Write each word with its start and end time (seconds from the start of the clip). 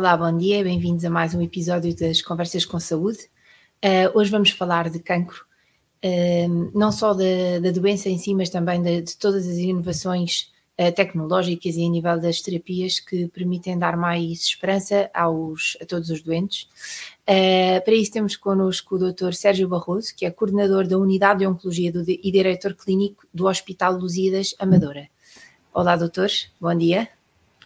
Olá, 0.00 0.16
bom 0.16 0.34
dia, 0.34 0.64
bem-vindos 0.64 1.04
a 1.04 1.10
mais 1.10 1.34
um 1.34 1.42
episódio 1.42 1.94
das 1.94 2.22
Conversas 2.22 2.64
com 2.64 2.80
Saúde. 2.80 3.18
Uh, 3.84 4.18
hoje 4.18 4.30
vamos 4.30 4.48
falar 4.48 4.88
de 4.88 4.98
cancro, 4.98 5.44
uh, 6.02 6.70
não 6.74 6.90
só 6.90 7.12
da, 7.12 7.58
da, 7.62 7.70
doença 7.70 8.08
em 8.08 8.16
si, 8.16 8.34
mas 8.34 8.48
também 8.48 8.82
de, 8.82 9.02
de 9.02 9.18
todas 9.18 9.46
as 9.46 9.58
inovações 9.58 10.50
uh, 10.80 10.90
tecnológicas 10.90 11.76
e 11.76 11.84
a 11.84 11.88
nível 11.90 12.18
das 12.18 12.40
terapias 12.40 12.98
que 12.98 13.28
permitem 13.28 13.78
dar 13.78 13.94
mais 13.94 14.40
esperança 14.40 15.10
aos, 15.12 15.76
a 15.82 15.84
todos 15.84 16.08
os 16.08 16.22
doentes. 16.22 16.66
para 17.84 17.94
isso 17.94 18.10
temos 18.10 18.36
connosco 18.36 18.94
o 18.94 19.12
Dr. 19.12 19.34
Sérgio 19.34 19.68
Barroso, 19.68 20.16
que 20.16 20.24
é 20.24 20.30
coordenador 20.30 20.88
da 20.88 20.96
Unidade 20.96 21.40
de 21.40 21.46
Oncologia 21.46 21.92
do, 21.92 22.02
e 22.08 22.32
diretor 22.32 22.72
clínico 22.72 23.26
do 23.34 23.46
Hospital 23.46 23.98
Lusíadas 23.98 24.54
Amadora. 24.58 25.10
Olá, 25.74 25.94
doutores, 25.94 26.50
bom 26.58 26.74
dia. 26.74 27.19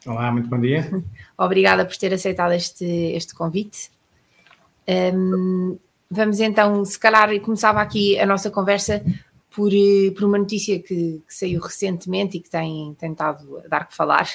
Olá, 0.06 0.30
muito 0.30 0.50
bom 0.50 0.60
dia. 0.60 0.86
Obrigada 1.38 1.86
por 1.86 1.96
ter 1.96 2.12
aceitado 2.12 2.52
este, 2.52 2.84
este 2.84 3.34
convite. 3.34 3.90
Um, 4.86 5.78
vamos 6.10 6.40
então, 6.40 6.84
se 6.84 6.98
calhar, 6.98 7.40
começava 7.40 7.80
aqui 7.80 8.18
a 8.18 8.26
nossa 8.26 8.50
conversa 8.50 9.02
por, 9.50 9.72
eh, 9.72 10.10
por 10.14 10.24
uma 10.24 10.36
notícia 10.36 10.78
que, 10.78 11.22
que 11.26 11.34
saiu 11.34 11.58
recentemente 11.58 12.36
e 12.36 12.40
que 12.40 12.50
tem 12.50 12.94
tentado 12.98 13.62
dar 13.66 13.88
que 13.88 13.96
falar, 13.96 14.28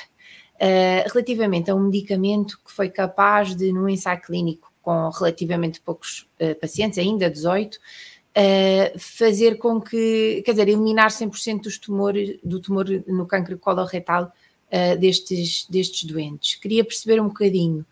uh, 0.55 1.13
relativamente 1.13 1.70
a 1.70 1.75
um 1.75 1.81
medicamento 1.81 2.59
que 2.65 2.71
foi 2.71 2.89
capaz 2.89 3.55
de, 3.55 3.71
num 3.71 3.87
ensaio 3.87 4.21
clínico 4.21 4.73
com 4.81 5.09
relativamente 5.09 5.81
poucos 5.81 6.27
uh, 6.41 6.55
pacientes, 6.59 6.98
ainda 6.98 7.29
18, 7.29 7.76
uh, 7.76 8.98
fazer 8.98 9.59
com 9.59 9.79
que, 9.79 10.41
quer 10.43 10.51
dizer, 10.51 10.67
eliminar 10.67 11.11
100% 11.11 11.61
dos 11.61 11.77
tumor, 11.77 12.13
do 12.43 12.59
tumor 12.59 12.85
no 13.05 13.27
câncer 13.27 13.55
coloretal 13.59 14.33
uh, 14.71 14.98
destes, 14.98 15.67
destes 15.70 16.03
doentes. 16.03 16.55
Queria 16.55 16.84
perceber 16.84 17.21
um 17.21 17.27
bocadinho 17.27 17.85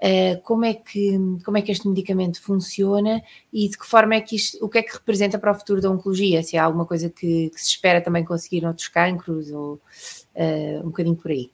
uh, 0.00 0.40
como, 0.42 0.64
é 0.64 0.74
que, 0.74 1.18
como 1.44 1.56
é 1.56 1.62
que 1.62 1.72
este 1.72 1.88
medicamento 1.88 2.40
funciona 2.40 3.22
e 3.52 3.68
de 3.68 3.78
que 3.78 3.86
forma 3.86 4.14
é 4.14 4.20
que 4.20 4.36
isto, 4.36 4.64
o 4.64 4.68
que 4.68 4.78
é 4.78 4.82
que 4.82 4.92
representa 4.92 5.38
para 5.38 5.52
o 5.52 5.54
futuro 5.54 5.80
da 5.80 5.90
oncologia, 5.90 6.42
se 6.42 6.56
há 6.56 6.64
alguma 6.64 6.86
coisa 6.86 7.08
que, 7.10 7.50
que 7.50 7.60
se 7.60 7.68
espera 7.68 8.00
também 8.00 8.24
conseguir 8.24 8.62
noutros 8.62 8.88
cancros 8.88 9.50
ou 9.50 9.74
uh, 9.74 10.80
um 10.80 10.86
bocadinho 10.86 11.16
por 11.16 11.30
aí. 11.30 11.50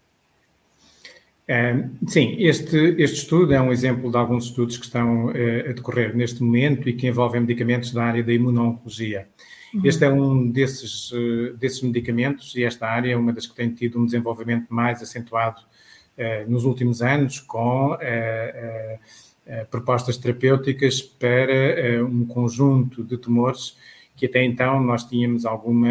Sim, 2.09 2.35
este, 2.41 2.77
este 2.99 3.19
estudo 3.19 3.55
é 3.55 3.61
um 3.61 3.71
exemplo 3.71 4.11
de 4.11 4.17
alguns 4.17 4.47
estudos 4.47 4.77
que 4.77 4.85
estão 4.85 5.29
a 5.29 5.73
decorrer 5.73 6.13
neste 6.17 6.43
momento 6.43 6.89
e 6.89 6.93
que 6.93 7.07
envolvem 7.07 7.41
medicamentos 7.41 7.93
da 7.93 8.03
área 8.03 8.25
da 8.25 8.33
imuno-oncologia. 8.33 9.29
Uhum. 9.75 9.81
Este 9.85 10.05
é 10.05 10.11
um 10.11 10.51
desses, 10.51 11.11
eh, 11.13 11.53
desses 11.57 11.83
medicamentos 11.83 12.55
e 12.55 12.65
esta 12.65 12.87
área 12.87 13.13
é 13.13 13.17
uma 13.17 13.33
das 13.33 13.47
que 13.47 13.55
tem 13.55 13.71
tido 13.71 13.99
um 13.99 14.05
desenvolvimento 14.05 14.73
mais 14.73 15.03
acentuado 15.03 15.61
uh, 15.61 16.51
nos 16.51 16.65
últimos 16.65 17.03
anos, 17.03 17.41
com 17.41 17.93
uh, 17.93 17.97
uh, 17.97 19.67
propostas 19.71 20.17
terapêuticas 20.17 21.01
para 21.03 22.05
um 22.05 22.27
conjunto 22.27 23.03
de 23.05 23.17
tumores 23.19 23.77
que 24.15 24.25
até 24.25 24.43
então 24.43 24.83
nós 24.83 25.05
tínhamos 25.05 25.45
alguma 25.45 25.91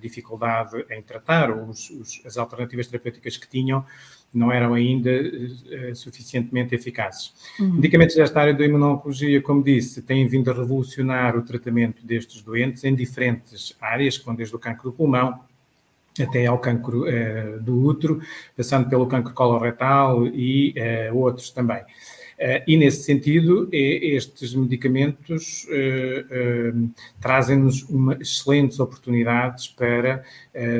dificuldade 0.00 0.86
em 0.88 1.02
tratar, 1.02 1.50
os, 1.50 1.90
os, 1.90 2.22
as 2.24 2.38
alternativas 2.38 2.86
terapêuticas 2.86 3.36
que 3.36 3.48
tinham 3.48 3.84
não 4.32 4.52
eram 4.52 4.74
ainda 4.74 5.10
uh, 5.10 5.94
suficientemente 5.94 6.74
eficazes. 6.74 7.32
Uhum. 7.58 7.74
Medicamentos 7.74 8.14
desta 8.14 8.40
área 8.40 8.54
da 8.54 8.64
imunologia, 8.64 9.42
como 9.42 9.62
disse, 9.62 10.02
têm 10.02 10.26
vindo 10.26 10.50
a 10.50 10.54
revolucionar 10.54 11.36
o 11.36 11.42
tratamento 11.42 12.04
destes 12.04 12.42
doentes 12.42 12.84
em 12.84 12.94
diferentes 12.94 13.76
áreas, 13.80 14.16
que 14.16 14.24
vão 14.24 14.34
desde 14.34 14.54
o 14.54 14.58
cancro 14.58 14.90
do 14.90 14.96
pulmão 14.96 15.40
até 16.20 16.46
ao 16.46 16.58
cancro 16.58 17.04
uh, 17.04 17.60
do 17.60 17.82
útero, 17.82 18.20
passando 18.56 18.88
pelo 18.88 19.06
cancro 19.06 19.32
coloretal 19.32 20.26
e 20.26 20.74
uh, 21.10 21.16
outros 21.16 21.50
também. 21.50 21.82
Eh, 22.42 22.64
e, 22.68 22.76
nesse 22.78 23.02
sentido, 23.02 23.68
estes 23.70 24.54
medicamentos 24.54 25.66
eh, 25.68 26.24
eh, 26.30 26.72
trazem-nos 27.20 27.86
excelentes 28.18 28.80
oportunidades 28.80 29.68
para 29.68 30.24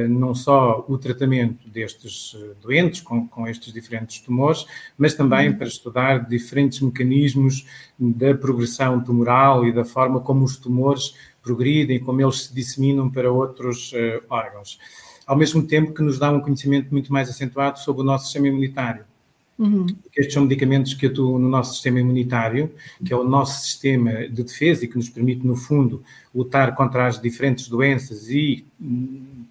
não 0.08 0.34
só 0.34 0.84
o 0.88 0.96
tratamento 0.96 1.68
destes 1.68 2.34
doentes 2.62 3.02
com, 3.02 3.28
com 3.28 3.46
estes 3.46 3.72
diferentes 3.74 4.20
tumores, 4.20 4.64
mas 4.96 5.14
também 5.14 5.50
uhum. 5.50 5.56
para 5.56 5.66
estudar 5.66 6.26
diferentes 6.26 6.80
mecanismos 6.80 7.66
da 7.98 8.34
progressão 8.34 9.02
tumoral 9.02 9.66
e 9.66 9.72
da 9.72 9.84
forma 9.84 10.20
como 10.20 10.44
os 10.44 10.56
tumores 10.56 11.14
progridem, 11.42 12.00
como 12.00 12.22
eles 12.22 12.46
se 12.46 12.54
disseminam 12.54 13.10
para 13.10 13.30
outros 13.30 13.92
órgãos. 14.28 14.78
Ao 15.26 15.36
mesmo 15.36 15.62
tempo 15.62 15.92
que 15.92 16.02
nos 16.02 16.18
dá 16.18 16.30
um 16.30 16.40
conhecimento 16.40 16.90
muito 16.90 17.12
mais 17.12 17.28
acentuado 17.28 17.78
sobre 17.78 18.02
o 18.02 18.04
nosso 18.04 18.24
sistema 18.24 18.48
imunitário 18.48 19.09
Uhum. 19.60 19.86
Estes 20.16 20.32
são 20.32 20.44
medicamentos 20.44 20.94
que 20.94 21.04
atuam 21.04 21.38
no 21.38 21.46
nosso 21.46 21.74
sistema 21.74 22.00
imunitário, 22.00 22.72
que 23.04 23.12
é 23.12 23.16
o 23.16 23.22
nosso 23.22 23.62
sistema 23.62 24.26
de 24.26 24.42
defesa 24.42 24.86
e 24.86 24.88
que 24.88 24.96
nos 24.96 25.10
permite, 25.10 25.46
no 25.46 25.54
fundo, 25.54 26.02
lutar 26.34 26.74
contra 26.74 27.06
as 27.06 27.20
diferentes 27.20 27.68
doenças 27.68 28.30
e, 28.30 28.64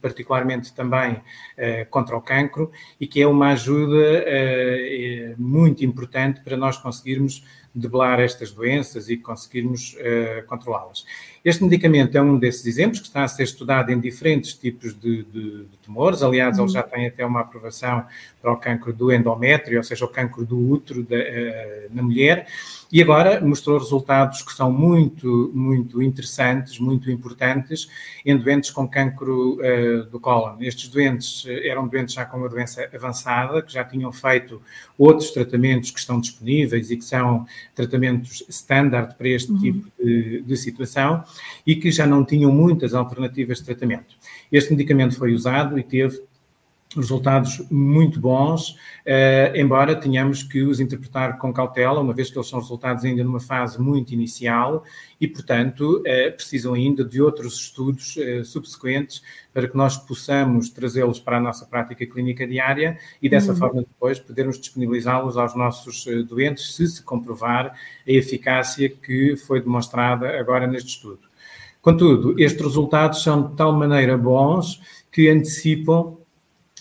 particularmente, 0.02 0.74
também 0.74 1.14
uh, 1.14 1.88
contra 1.92 2.18
o 2.18 2.22
cancro, 2.22 2.72
e 3.00 3.06
que 3.06 3.22
é 3.22 3.28
uma 3.28 3.50
ajuda 3.50 4.26
uh, 4.26 5.36
muito 5.38 5.86
importante 5.86 6.42
para 6.42 6.58
nós 6.58 6.76
conseguirmos 6.80 7.46
debelar 7.74 8.20
estas 8.20 8.52
doenças 8.52 9.10
e 9.10 9.18
conseguirmos 9.18 9.96
uh, 9.96 10.46
controlá-las. 10.48 11.06
Este 11.44 11.64
medicamento 11.64 12.18
é 12.18 12.22
um 12.22 12.38
desses 12.38 12.66
exemplos 12.66 13.00
que 13.00 13.08
está 13.08 13.24
a 13.24 13.28
ser 13.28 13.44
estudado 13.44 13.92
em 13.92 14.00
diferentes 14.00 14.54
tipos 14.54 14.94
de, 14.94 15.24
de, 15.24 15.64
de 15.66 15.78
tumores. 15.82 16.22
Aliás, 16.22 16.58
uhum. 16.58 16.66
ele 16.66 16.74
já 16.74 16.84
tem 16.84 17.08
até 17.08 17.26
uma 17.26 17.42
aprovação 17.42 18.06
para 18.42 18.52
o 18.52 18.58
cancro 18.58 18.92
do 18.92 19.12
endométrio, 19.14 19.78
ou 19.78 19.84
seja, 19.84 20.04
o 20.04 20.08
cancro 20.08 20.46
do 20.46 20.58
útero 20.58 21.04
da, 21.04 21.16
uh, 21.16 21.90
na 21.92 22.02
mulher. 22.02 22.48
E 22.92 23.02
agora 23.02 23.40
mostrou 23.40 23.78
resultados 23.78 24.42
que 24.42 24.52
são 24.52 24.72
muito, 24.72 25.52
muito 25.54 26.02
interessantes, 26.02 26.80
muito 26.80 27.10
importantes 27.10 27.88
em 28.26 28.36
doentes 28.36 28.72
com 28.72 28.88
cancro 28.88 29.60
uh, 29.60 30.06
do 30.10 30.20
cólon. 30.20 30.58
Estes 30.60 30.90
doentes 30.90 31.46
eram 31.64 31.88
doentes 31.88 32.16
já 32.16 32.26
com 32.26 32.38
uma 32.38 32.50
doença 32.50 32.90
avançada, 32.94 33.62
que 33.62 33.72
já 33.72 33.84
tinham 33.84 34.12
feito 34.12 34.62
outros 34.98 35.32
tratamentos 35.32 35.92
que 35.92 36.00
estão 36.00 36.20
disponíveis 36.20 36.92
e 36.92 36.98
que 36.98 37.06
são 37.06 37.46
tratamentos 37.76 38.44
standard 38.50 39.16
para 39.16 39.30
este 39.30 39.52
uhum. 39.52 39.60
tipo 39.60 39.92
de, 40.04 40.42
de 40.42 40.58
situação 40.58 41.24
e 41.66 41.76
que 41.76 41.92
já 41.92 42.06
não 42.06 42.26
tinham 42.26 42.52
muitas 42.52 42.94
alternativas 42.94 43.60
de 43.60 43.66
tratamento. 43.66 44.16
Este 44.52 44.72
medicamento 44.72 45.16
foi 45.16 45.34
usado 45.34 45.78
e 45.78 45.84
teve 45.84 46.22
resultados 46.96 47.62
muito 47.70 48.20
bons, 48.20 48.72
uh, 48.72 49.56
embora 49.56 49.96
tenhamos 49.96 50.42
que 50.42 50.64
os 50.64 50.80
interpretar 50.80 51.38
com 51.38 51.54
cautela, 51.54 52.00
uma 52.00 52.14
vez 52.14 52.32
que 52.32 52.38
eles 52.38 52.50
são 52.50 52.60
resultados 52.60 53.06
ainda 53.06 53.24
numa 53.24 53.40
fase 53.40 53.80
muito 53.80 54.12
inicial 54.12 54.84
e, 55.22 55.28
portanto, 55.28 56.00
uh, 56.00 56.36
precisam 56.36 56.74
ainda 56.74 57.06
de 57.06 57.22
outros 57.22 57.54
estudos 57.60 58.16
uh, 58.16 58.44
subsequentes 58.44 59.22
para 59.54 59.68
que 59.68 59.78
nós 59.78 59.98
possamos 59.98 60.72
trazê-los 60.72 61.20
para 61.20 61.38
a 61.38 61.40
nossa 61.40 61.64
prática 61.64 62.06
clínica 62.08 62.48
diária 62.48 62.98
e, 63.22 63.30
dessa 63.30 63.52
uhum. 63.52 63.58
forma, 63.58 63.82
depois 63.82 64.20
podermos 64.20 64.60
disponibilizá-los 64.60 65.38
aos 65.38 65.56
nossos 65.56 66.06
doentes 66.28 66.76
se 66.76 66.88
se 66.88 67.04
comprovar 67.04 67.68
a 67.68 68.12
eficácia 68.12 68.90
que 68.90 69.36
foi 69.36 69.62
demonstrada 69.62 70.40
agora 70.40 70.66
neste 70.66 70.90
estudo. 70.90 71.30
Contudo, 71.82 72.40
estes 72.40 72.62
resultados 72.62 73.22
são 73.24 73.50
de 73.50 73.56
tal 73.56 73.74
maneira 73.74 74.18
bons 74.18 74.82
que 75.12 75.30
antecipam 75.30 76.19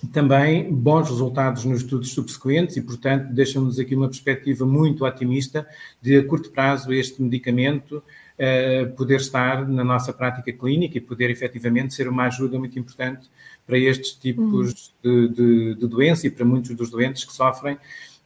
também 0.06 0.72
bons 0.72 1.08
resultados 1.08 1.64
nos 1.64 1.82
estudos 1.82 2.12
subsequentes 2.12 2.76
e, 2.76 2.82
portanto, 2.82 3.32
deixam-nos 3.32 3.78
aqui 3.78 3.94
uma 3.94 4.08
perspectiva 4.08 4.64
muito 4.64 5.04
otimista 5.04 5.66
de, 6.00 6.16
a 6.16 6.24
curto 6.24 6.50
prazo, 6.50 6.92
este 6.92 7.20
medicamento 7.20 7.96
uh, 8.38 8.92
poder 8.96 9.16
estar 9.16 9.66
na 9.68 9.82
nossa 9.82 10.12
prática 10.12 10.52
clínica 10.52 10.98
e 10.98 11.00
poder 11.00 11.30
efetivamente 11.30 11.94
ser 11.94 12.08
uma 12.08 12.24
ajuda 12.24 12.58
muito 12.58 12.78
importante 12.78 13.28
para 13.66 13.78
estes 13.78 14.12
tipos 14.12 14.94
uhum. 15.04 15.28
de, 15.28 15.34
de, 15.34 15.74
de 15.74 15.86
doença 15.86 16.26
e 16.26 16.30
para 16.30 16.44
muitos 16.44 16.74
dos 16.74 16.90
doentes 16.90 17.24
que 17.24 17.32
sofrem 17.32 17.76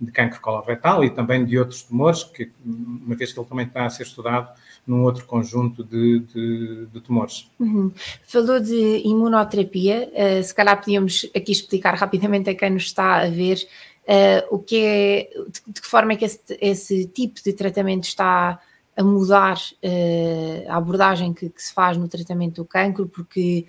de 0.00 0.10
cancro 0.10 0.40
coloretal 0.40 1.04
e 1.04 1.10
também 1.10 1.44
de 1.44 1.58
outros 1.58 1.82
tumores, 1.82 2.24
que, 2.24 2.50
uma 2.64 3.14
vez 3.14 3.32
que 3.32 3.38
ele 3.38 3.48
também 3.48 3.66
está 3.66 3.86
a 3.86 3.90
ser 3.90 4.02
estudado 4.02 4.48
num 4.86 5.04
outro 5.04 5.24
conjunto 5.26 5.84
de, 5.84 6.20
de, 6.20 6.86
de 6.86 7.00
tumores. 7.00 7.48
Uhum. 7.58 7.92
Falou 8.24 8.60
de 8.60 9.02
imunoterapia, 9.04 10.10
uh, 10.12 10.42
se 10.42 10.54
calhar 10.54 10.78
podíamos 10.78 11.28
aqui 11.34 11.52
explicar 11.52 11.94
rapidamente 11.94 12.50
a 12.50 12.54
quem 12.54 12.70
nos 12.70 12.84
está 12.84 13.22
a 13.22 13.28
ver 13.28 13.66
uh, 14.02 14.54
o 14.54 14.58
que 14.58 14.84
é, 14.84 15.30
de, 15.48 15.72
de, 15.72 15.80
que 15.80 15.86
forma 15.86 16.12
é 16.12 16.16
que 16.16 16.24
esse, 16.24 16.40
esse, 16.60 17.06
tipo 17.06 17.40
de 17.42 17.52
tratamento 17.52 18.04
está 18.04 18.60
a 18.96 19.02
mudar 19.02 19.56
uh, 19.56 20.68
a 20.68 20.76
abordagem 20.76 21.32
que, 21.32 21.48
que, 21.48 21.62
se 21.62 21.72
faz 21.72 21.96
no 21.96 22.08
tratamento 22.08 22.56
do 22.56 22.64
cancro, 22.64 23.08
porque 23.08 23.66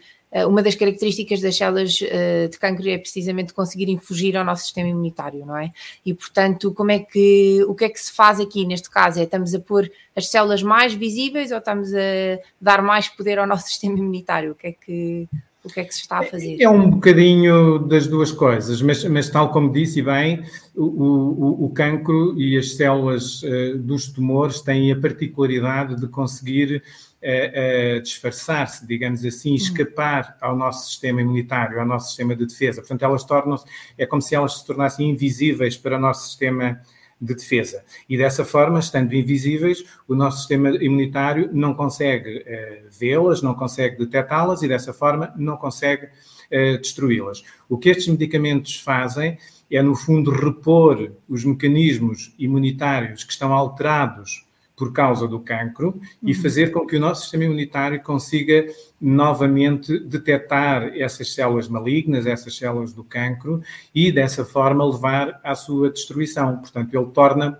uma 0.47 0.63
das 0.63 0.73
características 0.73 1.41
das 1.41 1.55
células 1.55 1.99
eh, 2.01 2.47
de 2.47 2.57
cancro 2.57 2.89
é 2.89 2.97
precisamente 2.97 3.53
conseguirem 3.53 3.99
fugir 3.99 4.35
ao 4.35 4.43
nosso 4.43 4.63
sistema 4.63 4.89
imunitário, 4.89 5.45
não 5.45 5.55
é? 5.55 5.71
E 6.03 6.13
portanto, 6.13 6.73
como 6.73 6.91
é 6.91 6.99
que 6.99 7.63
o 7.67 7.75
que 7.75 7.85
é 7.85 7.89
que 7.89 7.99
se 7.99 8.11
faz 8.11 8.39
aqui 8.39 8.65
neste 8.65 8.89
caso? 8.89 9.19
É 9.19 9.23
estamos 9.23 9.53
a 9.53 9.59
pôr 9.59 9.91
as 10.15 10.27
células 10.27 10.63
mais 10.63 10.93
visíveis 10.93 11.51
ou 11.51 11.59
estamos 11.59 11.93
a 11.93 12.39
dar 12.59 12.81
mais 12.81 13.07
poder 13.07 13.37
ao 13.37 13.45
nosso 13.45 13.67
sistema 13.69 13.99
imunitário? 13.99 14.53
O 14.53 14.55
que 14.55 14.67
é 14.67 14.71
que 14.71 15.29
O 15.63 15.69
que 15.69 15.79
é 15.79 15.85
que 15.85 15.95
se 15.95 16.01
está 16.01 16.19
a 16.19 16.23
fazer? 16.23 16.61
É 16.61 16.67
um 16.67 16.89
bocadinho 16.89 17.79
das 17.79 18.05
duas 18.05 18.33
coisas, 18.33 18.81
mas, 18.81 19.03
mas 19.05 19.29
tal 19.29 19.49
como 19.49 19.71
disse 19.71 20.01
bem, 20.01 20.43
o, 20.75 20.83
o, 20.83 21.65
o 21.65 21.69
cancro 21.69 22.37
e 22.37 22.57
as 22.57 22.73
células 22.73 23.41
uh, 23.43 23.77
dos 23.77 24.07
tumores 24.07 24.59
têm 24.59 24.91
a 24.91 24.99
particularidade 24.99 25.95
de 25.95 26.07
conseguir 26.07 26.83
uh, 27.23 27.97
uh, 27.97 28.01
disfarçar-se, 28.01 28.85
digamos 28.85 29.23
assim, 29.23 29.51
uhum. 29.51 29.55
escapar 29.55 30.37
ao 30.41 30.57
nosso 30.57 30.89
sistema 30.89 31.21
imunitário, 31.21 31.79
ao 31.79 31.85
nosso 31.85 32.07
sistema 32.07 32.35
de 32.35 32.45
defesa. 32.45 32.81
Portanto, 32.81 33.03
elas 33.03 33.23
tornam-se, 33.23 33.65
é 33.97 34.05
como 34.05 34.21
se 34.21 34.35
elas 34.35 34.59
se 34.59 34.65
tornassem 34.65 35.09
invisíveis 35.09 35.77
para 35.77 35.95
o 35.95 35.99
nosso 35.99 36.27
sistema 36.27 36.81
de 37.23 37.35
defesa. 37.35 37.83
E 38.09 38.17
dessa 38.17 38.43
forma, 38.43 38.79
estando 38.79 39.13
invisíveis, 39.13 39.83
o 40.07 40.15
nosso 40.15 40.39
sistema 40.39 40.69
imunitário 40.69 41.49
não 41.53 41.73
consegue 41.73 42.39
uh, 42.39 42.89
vê-las, 42.91 43.41
não 43.41 43.53
consegue 43.53 43.97
detectá-las 43.97 44.61
e 44.61 44.67
dessa 44.67 44.93
forma 44.93 45.33
não 45.37 45.57
consegue 45.57 46.05
uh, 46.05 46.77
destruí-las. 46.79 47.43
O 47.69 47.77
que 47.77 47.89
estes 47.89 48.07
medicamentos 48.07 48.79
fazem 48.79 49.37
é, 49.71 49.81
no 49.81 49.95
fundo, 49.95 50.29
repor 50.29 51.11
os 51.27 51.43
mecanismos 51.43 52.33
imunitários 52.37 53.23
que 53.23 53.31
estão 53.31 53.51
alterados 53.53 54.45
por 54.75 54.91
causa 54.91 55.27
do 55.27 55.39
cancro 55.39 55.99
e 56.21 56.33
uhum. 56.33 56.41
fazer 56.41 56.71
com 56.71 56.85
que 56.85 56.95
o 56.95 56.99
nosso 56.99 57.21
sistema 57.21 57.45
imunitário 57.45 58.01
consiga 58.01 58.65
novamente 58.99 59.99
detectar 59.99 60.91
essas 60.95 61.33
células 61.33 61.67
malignas, 61.67 62.25
essas 62.25 62.57
células 62.57 62.93
do 62.93 63.03
cancro 63.03 63.61
e 63.93 64.11
dessa 64.11 64.43
forma 64.43 64.85
levar 64.85 65.39
à 65.43 65.53
sua 65.53 65.89
destruição. 65.89 66.57
Portanto, 66.57 66.93
ele 66.95 67.05
torna 67.07 67.59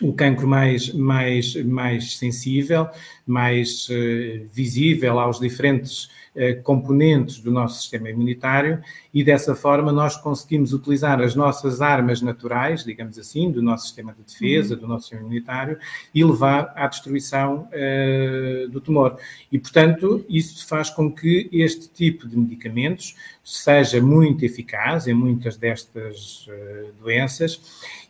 o 0.00 0.12
cancro 0.12 0.46
mais, 0.46 0.92
mais, 0.92 1.54
mais 1.64 2.18
sensível, 2.18 2.88
mais 3.26 3.88
uh, 3.88 4.46
visível 4.52 5.18
aos 5.18 5.40
diferentes 5.40 6.10
componentes 6.62 7.40
do 7.40 7.50
nosso 7.50 7.80
sistema 7.80 8.10
imunitário 8.10 8.82
e 9.12 9.24
dessa 9.24 9.54
forma 9.54 9.90
nós 9.90 10.16
conseguimos 10.16 10.72
utilizar 10.72 11.20
as 11.20 11.34
nossas 11.34 11.80
armas 11.80 12.20
naturais, 12.20 12.84
digamos 12.84 13.18
assim, 13.18 13.50
do 13.50 13.62
nosso 13.62 13.86
sistema 13.86 14.12
de 14.12 14.22
defesa, 14.22 14.74
uhum. 14.74 14.80
do 14.80 14.86
nosso 14.86 15.04
sistema 15.04 15.22
imunitário 15.22 15.78
e 16.14 16.22
levar 16.22 16.72
à 16.76 16.86
destruição 16.86 17.68
uh, 17.72 18.68
do 18.68 18.80
tumor. 18.80 19.18
E, 19.50 19.58
portanto, 19.58 20.24
isso 20.28 20.66
faz 20.66 20.90
com 20.90 21.10
que 21.10 21.48
este 21.50 21.88
tipo 21.88 22.28
de 22.28 22.36
medicamentos 22.36 23.16
seja 23.42 24.02
muito 24.02 24.44
eficaz 24.44 25.06
em 25.06 25.14
muitas 25.14 25.56
destas 25.56 26.46
uh, 26.48 26.92
doenças 27.00 27.60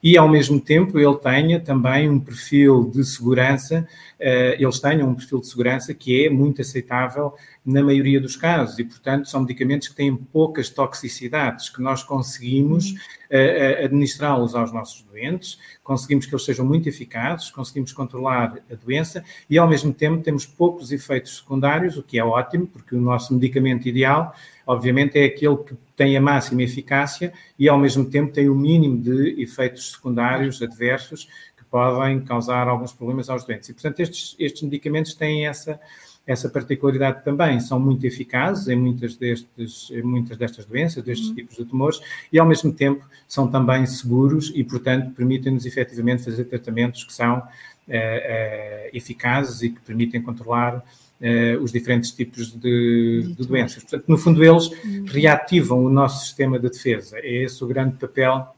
e, 0.07 0.17
ao 0.17 0.29
mesmo 0.29 0.61
tempo, 0.61 1.01
ele 1.01 1.17
tenha 1.17 1.59
também 1.59 2.09
um 2.09 2.21
perfil 2.21 2.89
de 2.95 3.05
segurança, 3.05 3.85
uh, 4.21 4.55
eles 4.57 4.79
tenham 4.79 5.09
um 5.09 5.17
perfil 5.17 5.41
de 5.41 5.49
segurança 5.49 5.93
que 5.93 6.25
é 6.25 6.31
muito 6.31 6.63
aceitável 6.63 7.35
na 7.65 7.83
maioria 7.83 8.21
dos 8.21 8.37
casos, 8.37 8.79
e, 8.79 8.85
portanto, 8.85 9.29
são 9.29 9.41
medicamentos 9.41 9.89
que 9.89 9.97
têm 9.97 10.15
poucas 10.15 10.71
toxicidades, 10.71 11.71
que 11.71 11.83
nós 11.83 12.05
conseguimos 12.05 12.95
uh, 13.31 13.85
administrá-los 13.85 14.55
aos 14.55 14.73
nossos 14.73 15.03
doentes, 15.03 15.59
conseguimos 15.83 16.27
que 16.27 16.35
eles 16.35 16.45
sejam 16.45 16.65
muito 16.65 16.89
eficazes, 16.89 17.51
conseguimos 17.51 17.93
controlar 17.93 18.59
a 18.71 18.75
doença 18.75 19.25
e, 19.49 19.59
ao 19.59 19.69
mesmo 19.69 19.93
tempo, 19.93 20.23
temos 20.23 20.47
poucos 20.47 20.93
efeitos 20.93 21.39
secundários, 21.39 21.97
o 21.97 22.03
que 22.03 22.19
é 22.19 22.25
ótimo, 22.25 22.67
porque 22.67 22.95
o 22.95 23.01
nosso 23.01 23.35
medicamento 23.35 23.89
ideal, 23.89 24.35
obviamente, 24.67 25.19
é 25.19 25.25
aquele 25.25 25.57
que 25.59 25.75
tem 25.97 26.17
a 26.17 26.21
máxima 26.21 26.63
eficácia 26.63 27.33
e, 27.59 27.69
ao 27.69 27.79
mesmo 27.79 28.05
tempo, 28.05 28.33
tem 28.33 28.49
o 28.49 28.55
mínimo 28.55 28.99
de 29.01 29.41
efeitos 29.41 29.93
secundários 29.93 30.63
adversos 30.63 31.29
que 31.57 31.65
podem 31.65 32.21
causar 32.21 32.69
alguns 32.69 32.93
problemas 32.93 33.31
aos 33.31 33.45
doentes. 33.45 33.69
E, 33.69 33.75
portanto, 33.75 34.01
estes, 34.01 34.37
estes 34.39 34.63
medicamentos 34.63 35.15
têm 35.15 35.47
essa 35.47 35.81
essa 36.27 36.49
particularidade 36.49 37.25
também 37.25 37.61
são 37.61 37.79
muito 37.79 38.05
eficazes 38.05 38.67
em 38.69 38.77
muitas, 38.77 39.17
destes, 39.17 39.91
em 39.93 40.03
muitas 40.03 40.37
destas 40.37 40.67
doenças, 40.67 41.05
destes 41.05 41.29
uhum. 41.29 41.35
tipos 41.35 41.57
de 41.57 41.65
tumores, 41.65 42.01
e 42.33 42.39
ao 42.39 42.47
mesmo 42.47 42.73
tempo 42.73 43.07
são 43.29 43.49
também 43.49 43.87
seguros 43.87 44.53
e, 44.55 44.65
portanto, 44.65 45.13
permitem-nos 45.15 45.65
efetivamente 45.65 46.25
fazer 46.25 46.45
tratamentos 46.45 47.05
que 47.05 47.13
são 47.13 47.43
é, 47.89 48.91
é, 48.91 48.97
eficazes 48.97 49.63
e 49.63 49.71
que 49.71 49.81
permitem 49.81 50.21
controlar 50.21 50.85
é, 51.21 51.57
os 51.57 51.71
diferentes 51.71 52.11
tipos 52.11 52.53
de, 52.53 53.35
de, 53.37 53.47
doenças. 53.47 53.85
Portanto, 53.85 54.05
no 54.09 54.19
fundo, 54.19 54.45
eles 54.45 54.67
uhum. 54.67 55.05
reativam 55.07 55.85
o 55.85 55.89
nosso 55.89 56.27
sistema 56.27 56.59
de 56.59 56.69
defesa. 56.69 57.19
É 57.21 57.45
esse 57.45 57.63
o 57.63 57.67
grande 57.69 57.97
papel 57.97 58.56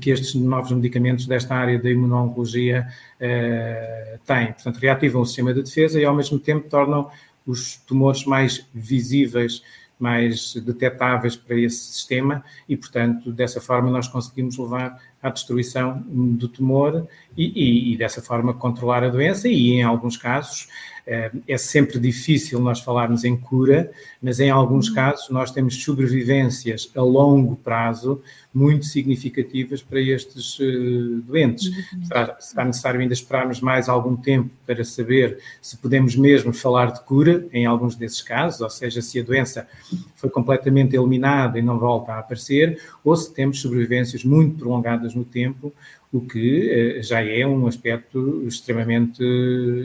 que 0.00 0.10
estes 0.10 0.34
novos 0.34 0.72
medicamentos 0.72 1.26
desta 1.26 1.54
área 1.54 1.78
da 1.78 1.90
imuno-oncologia 1.90 2.88
eh, 3.20 4.18
têm. 4.24 4.52
Portanto, 4.52 4.76
reativam 4.78 5.22
o 5.22 5.26
sistema 5.26 5.52
de 5.52 5.62
defesa 5.62 6.00
e, 6.00 6.04
ao 6.04 6.14
mesmo 6.14 6.38
tempo, 6.38 6.68
tornam 6.68 7.10
os 7.46 7.76
tumores 7.76 8.24
mais 8.24 8.66
visíveis, 8.72 9.62
mais 9.98 10.54
detectáveis 10.54 11.36
para 11.36 11.56
esse 11.56 11.92
sistema 11.92 12.44
e, 12.68 12.76
portanto, 12.76 13.32
dessa 13.32 13.60
forma 13.60 13.90
nós 13.90 14.08
conseguimos 14.08 14.56
levar 14.58 15.00
à 15.22 15.30
destruição 15.30 16.02
do 16.06 16.48
tumor 16.48 17.06
e, 17.36 17.44
e, 17.44 17.94
e 17.94 17.96
dessa 17.96 18.20
forma 18.20 18.52
controlar 18.52 19.04
a 19.04 19.08
doença 19.08 19.48
e, 19.48 19.70
em 19.70 19.82
alguns 19.82 20.16
casos, 20.16 20.68
é 21.04 21.58
sempre 21.58 21.98
difícil 21.98 22.60
nós 22.60 22.80
falarmos 22.80 23.24
em 23.24 23.36
cura, 23.36 23.90
mas 24.22 24.38
em 24.38 24.50
alguns 24.50 24.88
uhum. 24.88 24.94
casos 24.94 25.28
nós 25.30 25.50
temos 25.50 25.82
sobrevivências 25.82 26.90
a 26.94 27.02
longo 27.02 27.56
prazo 27.56 28.22
muito 28.54 28.84
significativas 28.84 29.82
para 29.82 30.00
estes 30.00 30.58
uh, 30.60 31.22
doentes. 31.22 31.66
Uhum. 31.66 32.04
Será, 32.04 32.36
será, 32.38 32.64
necessário 32.64 33.00
ainda 33.00 33.14
esperarmos 33.14 33.60
mais 33.60 33.88
algum 33.88 34.14
tempo 34.14 34.50
para 34.64 34.84
saber 34.84 35.38
se 35.60 35.76
podemos 35.76 36.14
mesmo 36.14 36.52
falar 36.52 36.92
de 36.92 37.00
cura 37.00 37.46
em 37.52 37.66
alguns 37.66 37.96
desses 37.96 38.22
casos, 38.22 38.60
ou 38.60 38.70
seja, 38.70 39.02
se 39.02 39.18
a 39.18 39.24
doença 39.24 39.66
foi 40.14 40.30
completamente 40.30 40.94
eliminada 40.94 41.58
e 41.58 41.62
não 41.62 41.78
volta 41.78 42.12
a 42.12 42.18
aparecer, 42.20 42.80
ou 43.02 43.16
se 43.16 43.32
temos 43.32 43.60
sobrevivências 43.60 44.22
muito 44.22 44.58
prolongadas 44.58 45.11
no 45.14 45.24
tempo, 45.24 45.72
o 46.12 46.20
que 46.20 46.98
uh, 46.98 47.02
já 47.02 47.22
é 47.22 47.46
um 47.46 47.66
aspecto 47.66 48.44
extremamente 48.46 49.22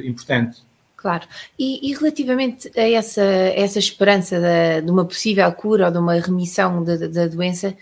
importante. 0.05 0.61
Claro. 0.95 1.27
E, 1.57 1.89
e, 1.89 1.93
relativamente 1.93 2.71
a 2.75 2.89
essa, 2.89 3.21
essa 3.21 3.77
esperança 3.77 4.41
de, 4.83 4.91
uma 4.91 5.05
possível 5.05 5.49
cura 5.53 5.85
ou 5.85 5.91
de 5.91 5.97
uma 5.99 6.15
remissão 6.15 6.83
da 6.83 7.27
doença, 7.27 7.77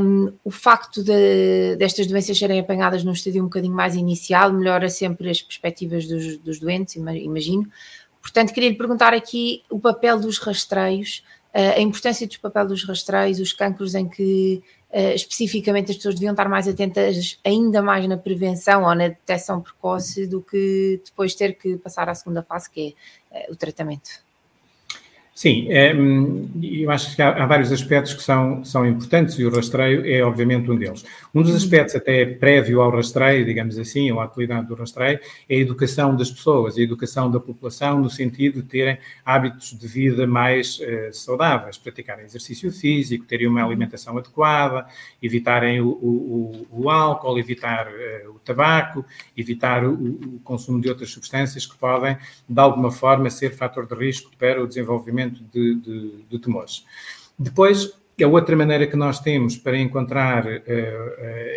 um, 0.00 0.32
o 0.44 0.50
facto 0.50 1.02
de, 1.02 1.76
destas 1.76 2.06
doenças 2.06 2.38
serem 2.38 2.60
apanhadas 2.60 3.04
num 3.04 3.12
estádio 3.12 3.42
um 3.42 3.46
bocadinho 3.46 3.74
mais 3.74 3.96
inicial 3.96 4.50
melhora 4.50 4.88
sempre 4.88 5.28
as 5.28 5.42
perspectivas 5.42 6.06
dos, 6.06 6.38
dos 6.38 6.58
doentes, 6.58 6.96
imagino. 6.96 7.68
Portanto, 8.22 8.54
queria 8.54 8.70
lhe 8.70 8.76
perguntar 8.76 9.12
aqui 9.12 9.62
o 9.68 9.78
papel 9.78 10.18
dos 10.18 10.38
rastreios, 10.38 11.22
a 11.52 11.80
importância 11.80 12.26
do 12.26 12.38
papel 12.40 12.66
dos 12.68 12.84
rastreios, 12.84 13.40
os 13.40 13.52
cancros 13.52 13.94
em 13.94 14.08
que 14.08 14.62
Uh, 14.90 15.14
especificamente 15.14 15.90
as 15.90 15.98
pessoas 15.98 16.14
deviam 16.14 16.32
estar 16.32 16.48
mais 16.48 16.66
atentas 16.66 17.38
ainda 17.44 17.82
mais 17.82 18.08
na 18.08 18.16
prevenção 18.16 18.84
ou 18.84 18.94
na 18.94 19.08
detecção 19.08 19.60
precoce 19.60 20.26
do 20.26 20.40
que 20.40 21.02
depois 21.04 21.34
ter 21.34 21.58
que 21.58 21.76
passar 21.76 22.08
à 22.08 22.14
segunda 22.14 22.42
fase, 22.42 22.70
que 22.70 22.96
é 23.30 23.50
uh, 23.50 23.52
o 23.52 23.56
tratamento. 23.56 24.27
Sim, 25.38 25.68
é, 25.70 25.92
eu 26.60 26.90
acho 26.90 27.14
que 27.14 27.22
há, 27.22 27.44
há, 27.44 27.46
vários 27.46 27.70
aspectos 27.70 28.12
que 28.12 28.24
são, 28.24 28.64
são 28.64 28.84
importantes 28.84 29.38
e 29.38 29.44
o 29.44 29.54
rastreio 29.54 30.04
é 30.04 30.20
obviamente 30.20 30.68
um 30.68 30.74
deles. 30.74 31.04
Um 31.32 31.42
dos 31.42 31.54
aspectos 31.54 31.94
até 31.94 32.26
prévio 32.26 32.80
ao 32.80 32.90
rastreio, 32.90 33.44
digamos 33.44 33.78
assim, 33.78 34.10
ou 34.10 34.18
à 34.18 34.24
atividade 34.24 34.66
do 34.66 34.74
rastreio, 34.74 35.20
é 35.48 35.54
a 35.54 35.58
educação 35.60 36.16
das 36.16 36.28
pessoas, 36.28 36.76
a 36.76 36.80
educação 36.80 37.30
da 37.30 37.38
população 37.38 38.00
no 38.00 38.10
sentido 38.10 38.62
de 38.62 38.68
terem 38.68 38.98
hábitos 39.24 39.78
de 39.78 39.86
vida 39.86 40.26
mais 40.26 40.80
eh, 40.82 41.10
saudáveis, 41.12 41.78
praticarem 41.78 42.24
exercício 42.24 42.72
físico, 42.72 43.24
terem 43.24 43.46
uma 43.46 43.64
alimentação 43.64 44.18
adequada, 44.18 44.88
evitarem 45.22 45.80
o, 45.80 45.90
o, 45.90 46.66
o 46.68 46.90
álcool, 46.90 47.38
evitar 47.38 47.86
eh, 47.86 48.24
o 48.28 48.40
tabaco, 48.40 49.04
evitar 49.36 49.84
o, 49.84 49.92
o 49.92 50.40
consumo 50.42 50.80
de 50.80 50.88
outras 50.88 51.10
substâncias 51.10 51.64
que 51.64 51.78
podem, 51.78 52.16
de 52.48 52.60
alguma 52.60 52.90
forma, 52.90 53.30
ser 53.30 53.50
fator 53.50 53.86
de 53.86 53.94
risco 53.94 54.32
para 54.36 54.60
o 54.60 54.66
desenvolvimento 54.66 55.27
de, 55.30 55.74
de, 55.76 56.24
de 56.28 56.38
tumores. 56.38 56.84
Depois, 57.38 57.92
a 58.22 58.26
outra 58.26 58.56
maneira 58.56 58.86
que 58.86 58.96
nós 58.96 59.20
temos 59.20 59.56
para 59.56 59.78
encontrar 59.78 60.44
uh, 60.44 60.48
uh, 60.48 60.60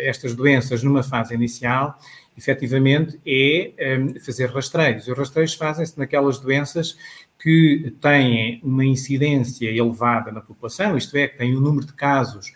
estas 0.00 0.34
doenças 0.34 0.82
numa 0.82 1.02
fase 1.02 1.34
inicial, 1.34 1.98
efetivamente, 2.36 3.20
é 3.26 3.98
um, 3.98 4.18
fazer 4.20 4.46
rastreios. 4.50 5.08
Os 5.08 5.18
rastreios 5.18 5.54
fazem-se 5.54 5.98
naquelas 5.98 6.38
doenças 6.38 6.96
que 7.38 7.92
têm 8.00 8.60
uma 8.62 8.84
incidência 8.84 9.68
elevada 9.68 10.30
na 10.30 10.40
população, 10.40 10.96
isto 10.96 11.16
é, 11.16 11.26
que 11.26 11.36
têm 11.36 11.56
um 11.56 11.60
número 11.60 11.86
de 11.86 11.92
casos 11.92 12.52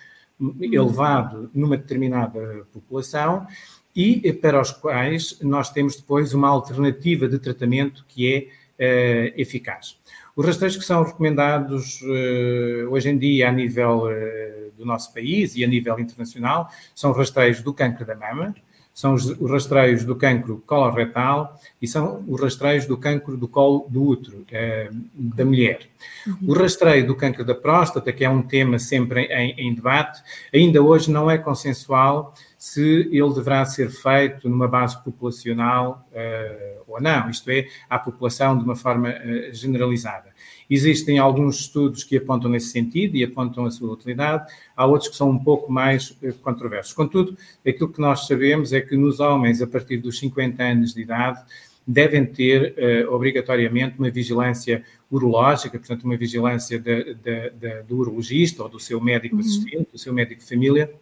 elevado 0.61 1.51
numa 1.55 1.77
determinada 1.77 2.67
população 2.73 3.47
e 3.95 4.31
para 4.35 4.61
os 4.61 4.71
quais 4.71 5.41
nós 5.41 5.71
temos 5.71 5.97
depois 5.97 6.35
uma 6.35 6.49
alternativa 6.49 7.27
de 7.27 7.39
tratamento 7.39 8.05
que 8.07 8.51
é 8.79 9.33
uh, 9.33 9.41
eficaz. 9.41 9.99
Os 10.37 10.45
rastreios 10.45 10.77
que 10.77 10.85
são 10.85 11.03
recomendados 11.03 12.03
uh, 12.03 12.91
hoje 12.91 13.09
em 13.09 13.17
dia 13.17 13.49
a 13.49 13.53
nível 13.53 14.05
uh, 14.05 14.71
do 14.77 14.85
nosso 14.85 15.13
país 15.15 15.57
e 15.57 15.65
a 15.65 15.67
nível 15.67 15.99
internacional 15.99 16.69
são 16.95 17.11
rastreios 17.13 17.63
do 17.63 17.73
câncer 17.73 18.05
da 18.05 18.15
mama, 18.15 18.55
são 18.97 19.13
os, 19.13 19.27
os 19.27 19.51
rastreios 19.51 20.05
do 20.05 20.17
cancro 20.17 20.63
coloretal 20.67 21.59
e 21.81 21.87
são 21.87 22.25
os 22.27 22.41
rastreios 22.41 22.87
do 22.87 22.97
cancro 22.97 23.37
do 23.37 23.47
colo 23.47 23.87
do 23.91 24.03
útero 24.03 24.45
eh, 24.51 24.89
da 25.15 25.45
mulher. 25.45 25.81
Uhum. 26.27 26.37
O 26.49 26.53
rastreio 26.55 27.07
do 27.07 27.15
cancro 27.15 27.45
da 27.45 27.55
próstata, 27.55 28.11
que 28.11 28.25
é 28.25 28.31
um 28.31 28.41
tema 28.41 28.79
sempre 28.79 29.25
em, 29.27 29.55
em 29.59 29.75
debate, 29.75 30.23
ainda 30.53 30.81
hoje 30.83 31.11
não 31.11 31.31
é 31.31 31.37
consensual 31.37 32.33
se 32.59 33.09
ele 33.13 33.35
deverá 33.35 33.65
ser 33.65 33.91
feito 33.91 34.49
numa 34.49 34.67
base 34.67 35.03
populacional 35.05 36.09
uh, 36.11 36.83
ou 36.87 37.01
não, 37.01 37.29
isto 37.29 37.51
é, 37.51 37.67
à 37.89 37.99
população 37.99 38.57
de 38.57 38.65
uma 38.65 38.75
forma 38.75 39.11
uh, 39.11 39.55
generalizada. 39.55 40.31
Existem 40.69 41.19
alguns 41.19 41.61
estudos 41.61 42.03
que 42.03 42.17
apontam 42.17 42.51
nesse 42.51 42.69
sentido 42.69 43.17
e 43.17 43.23
apontam 43.23 43.67
a 43.67 43.71
sua 43.71 43.93
utilidade, 43.93 44.51
há 44.75 44.87
outros 44.87 45.11
que 45.11 45.17
são 45.17 45.31
um 45.31 45.39
pouco 45.39 45.71
mais 45.71 46.11
uh, 46.11 46.33
controversos. 46.43 46.95
Contudo, 46.95 47.37
aquilo 47.67 47.93
que 47.93 48.01
nós 48.01 48.27
sabemos 48.27 48.73
é 48.73 48.81
que 48.81 48.97
nos 48.97 49.21
homens, 49.21 49.61
a 49.61 49.67
partir 49.67 49.99
dos 49.99 50.19
50 50.19 50.63
anos 50.63 50.95
de 50.95 51.03
idade, 51.03 51.41
devem 51.89 52.27
ter 52.27 52.75
obrigatoriamente 53.09 53.97
uma 53.97 54.11
vigilância 54.11 54.83
urológica, 55.09 55.79
portanto, 55.79 56.03
uma 56.03 56.17
vigilância 56.17 56.81
de, 56.81 57.15
de, 57.15 57.51
de, 57.51 57.83
do 57.85 57.99
urologista 57.99 58.65
ou 58.65 58.69
do 58.69 58.81
seu 58.81 59.01
médico 59.01 59.37
uhum. 59.37 59.41
assistente, 59.41 59.89
do 59.93 59.99
seu 59.99 60.13
médico 60.13 60.41
de 60.41 60.49
família, 60.49 60.93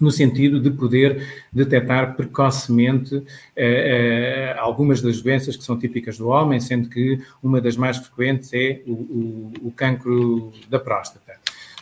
no 0.00 0.10
sentido 0.10 0.60
de 0.60 0.70
poder 0.70 1.26
detectar 1.52 2.16
precocemente 2.16 3.22
eh, 3.54 4.54
eh, 4.54 4.56
algumas 4.58 5.00
das 5.00 5.20
doenças 5.20 5.56
que 5.56 5.64
são 5.64 5.78
típicas 5.78 6.18
do 6.18 6.28
homem, 6.28 6.60
sendo 6.60 6.88
que 6.88 7.20
uma 7.42 7.60
das 7.60 7.76
mais 7.76 7.96
frequentes 7.96 8.50
é 8.52 8.82
o, 8.86 8.92
o, 8.92 9.52
o 9.64 9.72
cancro 9.72 10.52
da 10.68 10.78
próstata. 10.78 11.32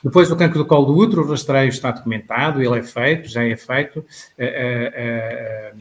Depois, 0.02 0.30
o 0.30 0.36
cancro 0.36 0.58
do 0.58 0.66
colo 0.66 0.86
do 0.86 0.96
útero, 0.96 1.22
o 1.22 1.30
rastreio 1.30 1.68
está 1.68 1.90
documentado, 1.90 2.62
ele 2.62 2.78
é 2.78 2.82
feito, 2.82 3.26
já 3.26 3.42
é 3.42 3.56
feito, 3.56 4.04
eh, 4.36 5.72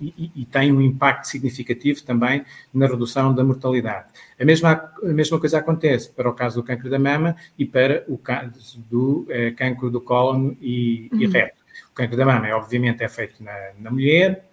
e, 0.00 0.30
e, 0.36 0.44
tem 0.44 0.72
um 0.72 0.80
impacto 0.80 1.26
significativo 1.26 2.02
também 2.02 2.44
na 2.72 2.86
redução 2.86 3.34
da 3.34 3.42
mortalidade. 3.42 4.06
A 4.38 4.44
mesma, 4.44 4.92
a 5.02 5.08
mesma 5.08 5.40
coisa 5.40 5.58
acontece 5.58 6.10
para 6.10 6.28
o 6.28 6.34
caso 6.34 6.60
do 6.60 6.66
cancro 6.66 6.90
da 6.90 6.98
mama 6.98 7.34
e 7.58 7.64
para 7.64 8.04
o 8.06 8.18
caso 8.18 8.78
do 8.90 9.26
eh, 9.30 9.52
cancro 9.52 9.90
do 9.90 10.00
cólon 10.00 10.52
e, 10.60 11.08
uhum. 11.12 11.20
e, 11.22 11.26
reto. 11.26 11.62
O 11.90 11.94
cancro 11.94 12.16
da 12.16 12.26
mama, 12.26 12.46
é, 12.46 12.54
obviamente, 12.54 13.02
é 13.02 13.08
feito 13.08 13.42
na, 13.42 13.70
na 13.78 13.90
mulher, 13.90 14.44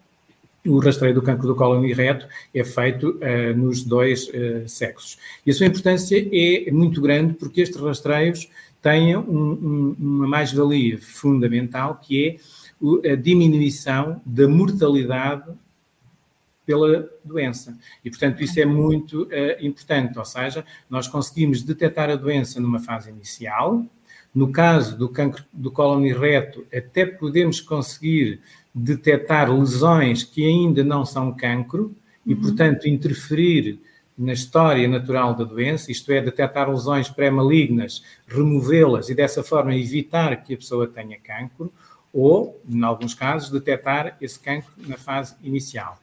o 0.66 0.80
rastreio 0.80 1.14
do 1.14 1.22
cancro 1.22 1.46
do 1.46 1.56
cólon 1.56 1.84
e 1.84 1.94
reto 1.94 2.28
é 2.54 2.64
feito 2.64 3.20
uh, 3.20 3.58
nos 3.58 3.84
dois 3.84 4.30
uh, 4.30 4.68
sexos. 4.68 5.18
E 5.46 5.52
a 5.52 5.54
sua 5.54 5.68
importância 5.68 6.18
é 6.18 6.72
muito 6.72 7.02
grande 7.02 7.34
porque 7.34 7.62
estes 7.62 7.80
rastreios 7.82 8.50
têm 8.82 9.16
um, 9.16 9.22
um, 9.22 9.96
uma 10.00 10.28
mais-valia 10.28 10.98
fundamental 11.00 12.00
que 12.02 12.28
é 12.28 12.36
a 13.10 13.16
diminuição 13.16 14.22
da 14.25 14.48
mortalidade 14.48 15.52
pela 16.66 17.10
doença. 17.24 17.78
E, 18.04 18.10
portanto, 18.10 18.42
isso 18.42 18.60
é 18.60 18.66
muito 18.66 19.24
uh, 19.24 19.30
importante, 19.66 20.18
ou 20.18 20.25
seja, 20.25 20.66
nós 20.90 21.08
conseguimos 21.08 21.62
detectar 21.62 22.10
a 22.10 22.16
doença 22.16 22.60
numa 22.60 22.80
fase 22.80 23.10
inicial. 23.10 23.86
No 24.34 24.52
caso 24.52 24.98
do 24.98 25.10
cancro 25.10 25.44
do 25.52 25.70
cólon 25.72 26.02
reto, 26.13 26.66
até 26.74 27.06
podemos 27.06 27.62
conseguir 27.62 28.42
detectar 28.74 29.54
lesões 29.54 30.24
que 30.24 30.46
ainda 30.46 30.84
não 30.84 31.06
são 31.06 31.34
cancro 31.34 31.96
e, 32.25 32.34
uhum. 32.34 32.42
portanto, 32.42 32.88
interferir 32.88 33.80
na 34.18 34.34
história 34.34 34.88
natural 34.88 35.36
da 35.36 35.44
doença, 35.44 35.92
isto 35.92 36.12
é, 36.12 36.22
detectar 36.22 36.70
lesões 36.70 37.10
pré-malignas, 37.10 38.04
removê-las 38.28 39.10
e, 39.10 39.16
dessa 39.16 39.44
forma, 39.44 39.75
evitar 39.75 40.44
que 40.44 40.54
a 40.54 40.58
pessoa 40.58 40.88
tenha 40.88 41.18
cancro 41.20 41.72
ou, 42.13 42.62
em 42.70 42.84
alguns 42.84 43.15
casos, 43.15 43.50
detectar 43.50 44.15
esse 44.22 44.39
cancro 44.39 44.72
na 44.77 44.98
fase 44.98 45.36
inicial. 45.43 45.98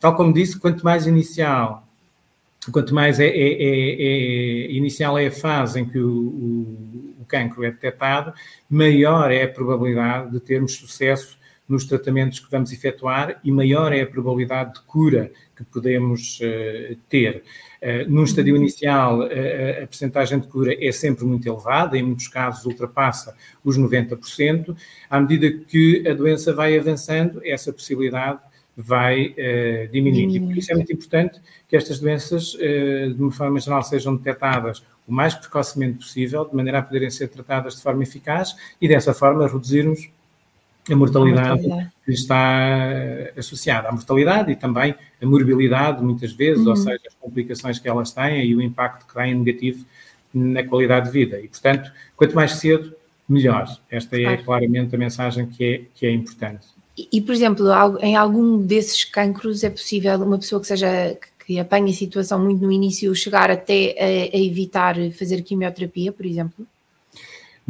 Tal 0.00 0.16
como 0.16 0.32
disse, 0.32 0.58
quanto 0.58 0.82
mais 0.82 1.06
inicial, 1.06 1.86
quanto 2.72 2.94
mais 2.94 3.20
é, 3.20 3.26
é, 3.26 3.28
é, 3.28 4.02
é 4.02 4.72
inicial 4.72 5.18
é 5.18 5.26
a 5.26 5.30
fase 5.30 5.80
em 5.80 5.84
que 5.84 5.98
o, 5.98 6.10
o, 6.10 7.14
o 7.20 7.24
cancro 7.26 7.62
é 7.62 7.70
detectado, 7.70 8.32
maior 8.68 9.30
é 9.30 9.42
a 9.42 9.48
probabilidade 9.48 10.30
de 10.32 10.40
termos 10.40 10.72
sucesso 10.72 11.38
nos 11.68 11.84
tratamentos 11.84 12.40
que 12.40 12.50
vamos 12.50 12.72
efetuar 12.72 13.38
e 13.44 13.52
maior 13.52 13.92
é 13.92 14.00
a 14.00 14.06
probabilidade 14.06 14.74
de 14.74 14.80
cura 14.80 15.30
que 15.54 15.62
podemos 15.62 16.40
uh, 16.40 16.96
ter. 17.08 17.44
Uh, 17.82 18.10
num 18.10 18.24
estadio 18.24 18.56
inicial, 18.56 19.20
uh, 19.20 19.82
a 19.82 19.86
percentagem 19.86 20.38
de 20.38 20.46
cura 20.46 20.74
é 20.78 20.92
sempre 20.92 21.24
muito 21.24 21.48
elevada, 21.48 21.96
em 21.96 22.02
muitos 22.02 22.28
casos 22.28 22.64
ultrapassa 22.66 23.34
os 23.64 23.78
90%. 23.78 24.76
À 25.08 25.20
medida 25.20 25.50
que 25.66 26.06
a 26.06 26.12
doença 26.12 26.52
vai 26.52 26.78
avançando, 26.78 27.40
essa 27.44 27.72
possibilidade 27.72 28.38
vai 28.76 29.34
diminuindo. 29.92 30.36
E 30.36 30.40
por 30.40 30.56
isso 30.56 30.72
é 30.72 30.74
muito 30.74 30.92
importante 30.92 31.38
que 31.68 31.76
estas 31.76 31.98
doenças, 31.98 32.52
de 32.52 33.16
uma 33.18 33.30
forma 33.30 33.60
geral, 33.60 33.82
sejam 33.82 34.16
detectadas 34.16 34.82
o 35.06 35.12
mais 35.12 35.34
precocemente 35.34 35.98
possível, 35.98 36.46
de 36.46 36.54
maneira 36.54 36.78
a 36.78 36.82
poderem 36.82 37.10
ser 37.10 37.28
tratadas 37.28 37.76
de 37.76 37.82
forma 37.82 38.02
eficaz 38.04 38.56
e, 38.80 38.88
dessa 38.88 39.12
forma, 39.12 39.46
reduzirmos 39.46 40.08
a 40.88 40.96
mortalidade, 40.96 41.48
a 41.48 41.54
mortalidade, 41.54 41.90
que 42.04 42.12
está 42.12 42.58
associada 43.36 43.88
à 43.88 43.92
mortalidade 43.92 44.52
e 44.52 44.56
também 44.56 44.94
a 45.20 45.26
morbilidade, 45.26 46.02
muitas 46.02 46.32
vezes, 46.32 46.64
uhum. 46.64 46.70
ou 46.70 46.76
seja, 46.76 47.00
as 47.06 47.14
complicações 47.14 47.78
que 47.78 47.88
elas 47.88 48.12
têm 48.12 48.46
e 48.46 48.54
o 48.54 48.62
impacto 48.62 49.06
que 49.06 49.14
têm 49.14 49.34
negativo 49.34 49.84
na 50.32 50.62
qualidade 50.64 51.06
de 51.06 51.12
vida. 51.12 51.40
E, 51.40 51.48
portanto, 51.48 51.90
quanto 52.16 52.34
mais 52.34 52.52
cedo, 52.52 52.94
melhor. 53.28 53.66
Esta 53.90 54.16
é 54.16 54.22
claro. 54.22 54.44
claramente 54.44 54.94
a 54.94 54.98
mensagem 54.98 55.46
que 55.46 55.64
é, 55.64 55.82
que 55.94 56.06
é 56.06 56.10
importante. 56.10 56.66
E, 56.98 57.08
e, 57.12 57.20
por 57.20 57.32
exemplo, 57.32 57.66
em 58.00 58.16
algum 58.16 58.58
desses 58.58 59.04
cancros 59.04 59.62
é 59.62 59.70
possível 59.70 60.20
uma 60.22 60.38
pessoa 60.38 60.60
que 60.60 60.66
seja 60.66 61.16
que 61.46 61.58
apanhe 61.58 61.90
a 61.90 61.94
situação 61.94 62.38
muito 62.38 62.62
no 62.62 62.70
início 62.70 63.14
chegar 63.14 63.50
até 63.50 63.96
a, 63.98 64.36
a 64.36 64.40
evitar 64.40 64.96
fazer 65.12 65.42
quimioterapia, 65.42 66.12
por 66.12 66.26
exemplo? 66.26 66.66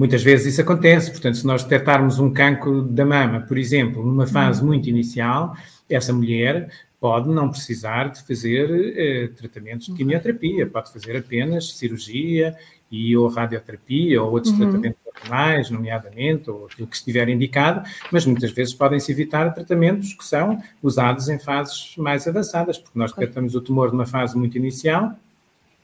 Muitas 0.01 0.23
vezes 0.23 0.55
isso 0.55 0.63
acontece, 0.63 1.11
portanto, 1.11 1.37
se 1.37 1.47
nós 1.47 1.63
detectarmos 1.63 2.19
um 2.19 2.33
cancro 2.33 2.81
da 2.81 3.05
mama, 3.05 3.43
por 3.43 3.59
exemplo, 3.59 4.03
numa 4.03 4.27
fase 4.27 4.65
muito 4.65 4.89
inicial, 4.89 5.55
essa 5.91 6.11
mulher 6.11 6.71
pode 6.99 7.29
não 7.29 7.51
precisar 7.51 8.09
de 8.09 8.27
fazer 8.27 8.95
eh, 8.97 9.29
tratamentos 9.37 9.89
de 9.89 9.93
quimioterapia, 9.93 10.67
pode 10.67 10.91
fazer 10.91 11.19
apenas 11.19 11.77
cirurgia 11.77 12.57
e 12.91 13.15
ou 13.15 13.29
radioterapia 13.29 14.23
ou 14.23 14.33
outros 14.33 14.55
uhum. 14.55 14.71
tratamentos 14.71 15.01
hormonais, 15.05 15.69
nomeadamente, 15.69 16.49
ou 16.49 16.65
aquilo 16.65 16.89
que 16.89 16.97
estiver 16.97 17.29
indicado, 17.29 17.87
mas 18.11 18.25
muitas 18.25 18.53
vezes 18.53 18.73
podem-se 18.73 19.13
evitar 19.13 19.53
tratamentos 19.53 20.15
que 20.15 20.25
são 20.25 20.63
usados 20.83 21.29
em 21.29 21.39
fases 21.39 21.95
mais 21.99 22.27
avançadas, 22.27 22.79
porque 22.79 22.99
nós 22.99 23.13
detectamos 23.13 23.55
o 23.55 23.61
tumor 23.61 23.93
numa 23.93 24.07
fase 24.07 24.35
muito 24.35 24.57
inicial 24.57 25.15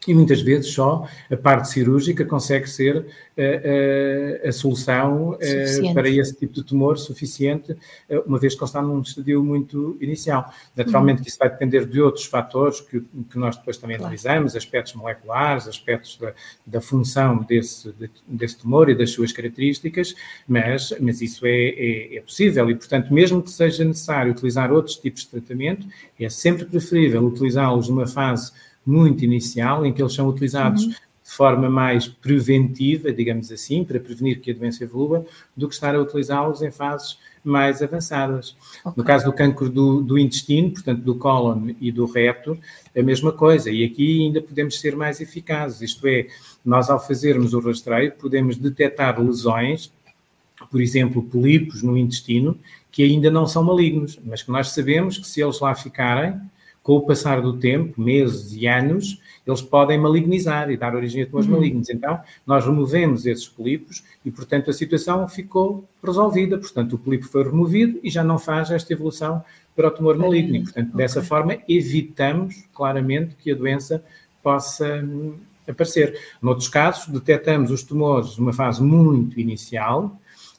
e 0.07 0.15
muitas 0.15 0.41
vezes 0.41 0.73
só 0.73 1.07
a 1.31 1.37
parte 1.37 1.69
cirúrgica 1.69 2.25
consegue 2.25 2.69
ser 2.69 2.97
uh, 2.97 3.05
uh, 3.05 4.49
a 4.49 4.53
solução 4.53 5.31
uh, 5.31 5.95
para 5.95 6.09
esse 6.09 6.35
tipo 6.35 6.55
de 6.55 6.63
tumor 6.63 6.99
suficiente, 6.99 7.77
uma 8.27 8.39
vez 8.39 8.55
que 8.55 8.61
ele 8.61 8.69
está 8.69 8.83
num 8.83 9.01
estadio 9.01 9.43
muito 9.43 9.97
inicial. 10.01 10.51
Naturalmente, 10.77 11.19
uhum. 11.19 11.27
isso 11.27 11.39
vai 11.39 11.51
depender 11.51 11.87
de 11.87 12.01
outros 12.01 12.25
fatores 12.25 12.81
que, 12.81 13.01
que 13.01 13.39
nós 13.39 13.57
depois 13.57 13.77
também 13.77 13.97
claro. 13.97 14.07
analisamos, 14.07 14.55
aspectos 14.55 14.95
moleculares, 14.95 15.67
aspectos 15.67 16.17
da, 16.19 16.33
da 16.65 16.81
função 16.81 17.39
desse, 17.43 17.93
de, 17.93 18.11
desse 18.27 18.59
tumor 18.59 18.89
e 18.89 18.95
das 18.95 19.11
suas 19.11 19.33
características, 19.33 20.15
mas, 20.47 20.93
mas 21.01 21.21
isso 21.21 21.45
é, 21.47 21.51
é, 21.51 22.17
é 22.17 22.21
possível 22.21 22.71
e, 22.71 22.75
portanto, 22.75 23.13
mesmo 23.13 23.43
que 23.43 23.51
seja 23.51 23.85
necessário 23.85 24.33
utilizar 24.33 24.73
outros 24.73 24.97
tipos 24.97 25.23
de 25.23 25.29
tratamento, 25.29 25.87
é 26.19 26.29
sempre 26.29 26.65
preferível 26.65 27.25
utilizá-los 27.25 27.89
numa 27.89 28.07
fase 28.07 28.53
muito 28.87 29.25
inicial, 29.25 29.85
em 29.85 29.93
que 29.93 30.01
eles 30.01 30.15
são 30.15 30.29
utilizados 30.29 30.85
uhum. 30.85 30.91
de 30.91 31.33
forma 31.33 31.69
mais 31.69 32.07
preventiva, 32.07 33.13
digamos 33.13 33.51
assim, 33.51 33.85
para 33.85 33.99
prevenir 33.99 34.41
que 34.41 34.53
a 34.53 34.55
doença 34.55 34.85
evolua, 34.85 35.27
do 35.57 35.69
que 35.69 35.75
estar 35.75 35.95
a 35.95 36.01
utilizá-los 36.01 36.63
em 36.63 36.71
fases 36.71 37.19
mais 37.43 37.83
avançadas. 37.83 38.57
Okay. 38.81 38.93
No 38.97 39.05
caso 39.05 39.25
do 39.25 39.33
cancro 39.33 39.69
do, 39.69 40.01
do, 40.03 40.19
intestino, 40.19 40.71
portanto 40.71 41.01
do 41.01 41.15
cólon 41.15 41.71
e 41.81 41.91
do 41.93 42.05
reto, 42.05 42.59
a 42.97 43.03
mesma 43.03 43.33
coisa. 43.33 43.71
E 43.71 43.85
aqui 43.85 44.25
ainda 44.25 44.41
podemos 44.41 44.79
ser 44.81 44.97
mais 44.97 45.21
eficazes, 45.21 45.81
isto 45.81 46.07
é, 46.07 46.27
nós 46.65 46.91
ao 46.91 47.05
fazermos 47.05 47.55
o 47.55 47.61
rastreio 47.61 48.13
podemos 48.13 48.57
detectar 48.57 49.21
lesões, 49.21 49.93
por 50.71 50.81
exemplo, 50.81 51.23
polipos 51.23 51.83
no 51.83 51.97
intestino, 51.97 52.59
que 52.91 53.03
ainda 53.03 53.31
não 53.31 53.47
são 53.47 53.63
malignos, 53.63 54.19
mas 54.25 54.43
que 54.43 54.51
nós 54.51 54.71
sabemos 54.71 55.19
que 55.19 55.27
se 55.27 55.41
eles 55.41 55.61
lá 55.61 55.75
ficarem, 55.75 56.41
com 56.87 56.99
o 56.99 57.01
passar 57.01 57.43
do 57.43 57.59
tempo, 57.59 58.01
meses 58.01 58.55
e 58.55 58.69
anos, 58.69 59.21
eles 59.45 59.61
podem 59.61 59.99
malignizar 59.99 60.71
e 60.71 60.77
dar 60.77 60.95
origem 60.95 61.25
a 61.25 61.27
tumores 61.27 61.49
uhum. 61.49 61.57
malignos. 61.57 61.91
Então, 61.91 62.21
nós 62.47 62.65
removemos 62.65 63.27
esses 63.27 63.49
polipos 63.49 64.05
e, 64.25 64.31
portanto, 64.31 64.71
a 64.71 64.73
situação 64.73 65.27
ficou 65.27 65.85
resolvida. 66.01 66.57
Portanto, 66.57 66.93
o 66.93 66.99
polipo 66.99 67.27
foi 67.27 67.43
removido 67.43 67.99
e 68.05 68.09
já 68.09 68.23
não 68.23 68.39
faz 68.39 68.71
esta 68.71 68.93
evolução 68.93 69.43
para 69.75 69.89
o 69.89 69.91
tumor 69.91 70.17
maligno. 70.17 70.55
E, 70.55 70.63
portanto, 70.63 70.91
okay. 70.91 70.97
dessa 70.97 71.25
forma, 71.25 71.59
evitamos 71.69 72.63
claramente 72.73 73.35
que 73.35 73.51
a 73.51 73.57
doença 73.57 74.01
possa 74.41 75.03
hum, 75.03 75.35
aparecer. 75.67 76.17
Noutros 76.41 76.69
casos, 76.69 77.09
detectamos 77.09 77.73
os 77.73 77.83
tumores 77.83 78.39
numa 78.39 78.53
fase 78.53 78.81
muito 78.81 79.41
inicial, 79.41 80.17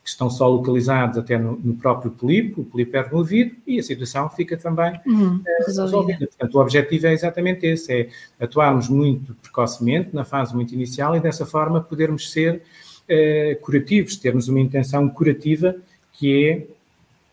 que 0.08 0.12
estão 0.12 0.30
só 0.30 0.48
localizados 0.48 1.18
até 1.18 1.38
no, 1.38 1.60
no 1.62 1.76
próprio 1.76 2.10
polipo, 2.10 2.62
o 2.62 2.64
polipo 2.64 2.96
é 2.96 3.02
removido 3.02 3.58
e 3.68 3.78
a 3.78 3.84
situação 3.84 4.30
fica 4.30 4.56
também 4.56 4.98
uhum, 5.06 5.36
uh, 5.36 5.44
resolvida. 5.66 6.26
Portanto, 6.26 6.56
o 6.56 6.62
objetivo 6.62 7.08
é 7.08 7.14
exatamente 7.14 7.66
esse, 7.66 7.92
é 7.92 8.10
atuarmos 8.40 8.88
muito 8.88 9.36
precocemente, 9.42 10.16
na 10.16 10.24
fase 10.24 10.56
muito 10.56 10.74
inicial, 10.74 11.14
e 11.18 11.20
dessa 11.20 11.46
forma 11.46 11.82
podermos 11.82 12.32
ser 12.32 12.62
uh, 13.04 13.62
curativos, 13.62 14.16
termos 14.16 14.48
uma 14.48 14.62
intenção 14.62 15.10
curativa 15.10 15.76
que 16.14 16.68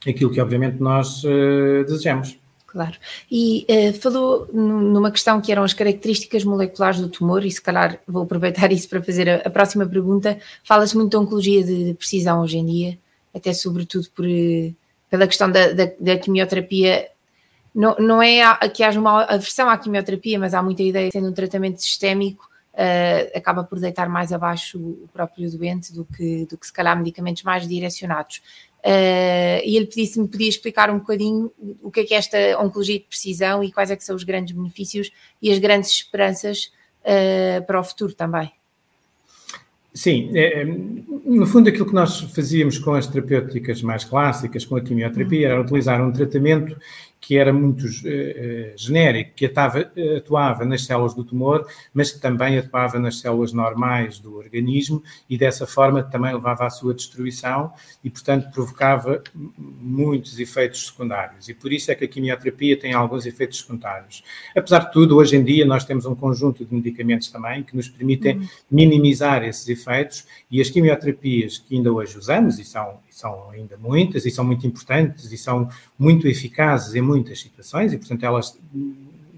é 0.04 0.10
aquilo 0.10 0.32
que 0.32 0.40
obviamente 0.40 0.80
nós 0.80 1.22
uh, 1.22 1.84
desejamos. 1.86 2.36
Claro. 2.74 2.96
E 3.30 3.64
uh, 3.70 4.00
falou 4.00 4.48
numa 4.52 5.12
questão 5.12 5.40
que 5.40 5.52
eram 5.52 5.62
as 5.62 5.72
características 5.72 6.42
moleculares 6.42 6.98
do 6.98 7.08
tumor, 7.08 7.46
e 7.46 7.50
se 7.52 7.62
calhar 7.62 8.00
vou 8.04 8.24
aproveitar 8.24 8.70
isso 8.74 8.88
para 8.88 9.00
fazer 9.00 9.30
a, 9.30 9.36
a 9.46 9.50
próxima 9.50 9.86
pergunta. 9.86 10.36
Fala-se 10.64 10.96
muito 10.96 11.12
de 11.12 11.16
oncologia 11.16 11.62
de 11.62 11.94
precisão 11.94 12.42
hoje 12.42 12.58
em 12.58 12.66
dia, 12.66 12.98
até 13.32 13.52
sobretudo 13.52 14.08
por, 14.10 14.26
eh, 14.28 14.72
pela 15.08 15.28
questão 15.28 15.48
da, 15.48 15.72
da, 15.72 15.88
da 16.00 16.18
quimioterapia. 16.18 17.10
Não, 17.72 17.94
não 17.96 18.20
é 18.20 18.42
a, 18.42 18.56
que 18.68 18.82
haja 18.82 18.98
uma 18.98 19.22
aversão 19.22 19.70
à 19.70 19.78
quimioterapia, 19.78 20.36
mas 20.36 20.52
há 20.52 20.60
muita 20.60 20.82
ideia 20.82 21.06
de 21.06 21.12
sendo 21.12 21.28
um 21.28 21.32
tratamento 21.32 21.80
sistémico, 21.80 22.50
uh, 22.72 23.38
acaba 23.38 23.62
por 23.62 23.78
deitar 23.78 24.08
mais 24.08 24.32
abaixo 24.32 24.80
o 24.80 25.08
próprio 25.12 25.48
doente 25.48 25.92
do 25.92 26.04
que, 26.04 26.44
do 26.46 26.58
que 26.58 26.66
se 26.66 26.72
calhar 26.72 26.98
medicamentos 26.98 27.44
mais 27.44 27.68
direcionados. 27.68 28.42
Uh, 28.84 29.64
e 29.64 29.76
ele 29.78 29.86
pedisse 29.86 30.14
se 30.14 30.20
me 30.20 30.28
podia 30.28 30.48
explicar 30.48 30.90
um 30.90 30.98
bocadinho 30.98 31.50
o 31.82 31.90
que 31.90 32.00
é 32.00 32.04
que 32.04 32.12
é 32.12 32.18
esta 32.18 32.36
oncologia 32.60 32.98
de 32.98 33.06
precisão 33.06 33.64
e 33.64 33.72
quais 33.72 33.90
é 33.90 33.96
que 33.96 34.04
são 34.04 34.14
os 34.14 34.24
grandes 34.24 34.54
benefícios 34.54 35.10
e 35.40 35.50
as 35.50 35.58
grandes 35.58 35.90
esperanças 35.90 36.70
uh, 37.00 37.64
para 37.66 37.80
o 37.80 37.84
futuro 37.84 38.12
também. 38.12 38.52
Sim, 39.94 40.36
é, 40.36 40.64
no 40.64 41.46
fundo 41.46 41.68
aquilo 41.68 41.86
que 41.86 41.94
nós 41.94 42.20
fazíamos 42.34 42.78
com 42.78 42.94
as 42.94 43.06
terapêuticas 43.06 43.80
mais 43.80 44.04
clássicas, 44.04 44.66
com 44.66 44.76
a 44.76 44.80
quimioterapia, 44.80 45.48
era 45.48 45.60
utilizar 45.60 46.04
um 46.04 46.12
tratamento 46.12 46.76
que 47.26 47.38
era 47.38 47.54
muito 47.54 47.86
uh, 47.86 48.76
genérico, 48.76 49.30
que 49.34 49.46
atuava, 49.46 49.90
atuava, 50.14 50.64
nas 50.66 50.84
células 50.84 51.14
do 51.14 51.24
tumor, 51.24 51.66
mas 51.94 52.12
que 52.12 52.20
também 52.20 52.58
atuava 52.58 52.98
nas 52.98 53.18
células 53.18 53.50
normais 53.50 54.18
do 54.18 54.36
organismo 54.36 55.02
e 55.28 55.38
dessa 55.38 55.66
forma 55.66 56.02
também 56.02 56.34
levava 56.34 56.66
à 56.66 56.70
sua 56.70 56.92
destruição 56.92 57.72
e, 58.04 58.10
portanto, 58.10 58.52
provocava 58.52 59.22
muitos 59.34 60.38
efeitos 60.38 60.88
secundários. 60.88 61.48
E 61.48 61.54
por 61.54 61.72
isso 61.72 61.90
é 61.90 61.94
que 61.94 62.04
a 62.04 62.08
quimioterapia 62.08 62.78
tem 62.78 62.92
alguns 62.92 63.24
efeitos 63.24 63.60
secundários. 63.60 64.22
Apesar 64.54 64.80
de 64.80 64.92
tudo, 64.92 65.16
hoje 65.16 65.34
em 65.34 65.42
dia 65.42 65.64
nós 65.64 65.82
temos 65.82 66.04
um 66.04 66.14
conjunto 66.14 66.62
de 66.62 66.74
medicamentos 66.74 67.30
também 67.30 67.62
que 67.62 67.74
nos 67.74 67.88
permitem 67.88 68.36
uhum. 68.36 68.48
minimizar 68.70 69.42
esses 69.42 69.66
efeitos 69.66 70.26
e 70.50 70.60
as 70.60 70.68
quimioterapias 70.68 71.56
que 71.56 71.74
ainda 71.74 71.90
hoje 71.90 72.18
usamos, 72.18 72.58
e 72.58 72.64
são 72.64 72.98
são 73.14 73.48
ainda 73.50 73.76
muitas 73.76 74.26
e 74.26 74.30
são 74.30 74.44
muito 74.44 74.66
importantes 74.66 75.30
e 75.30 75.38
são 75.38 75.68
muito 75.96 76.26
eficazes 76.26 76.96
em 76.96 77.00
muitas 77.14 77.40
situações 77.40 77.92
e, 77.92 77.98
portanto, 77.98 78.24
elas 78.24 78.58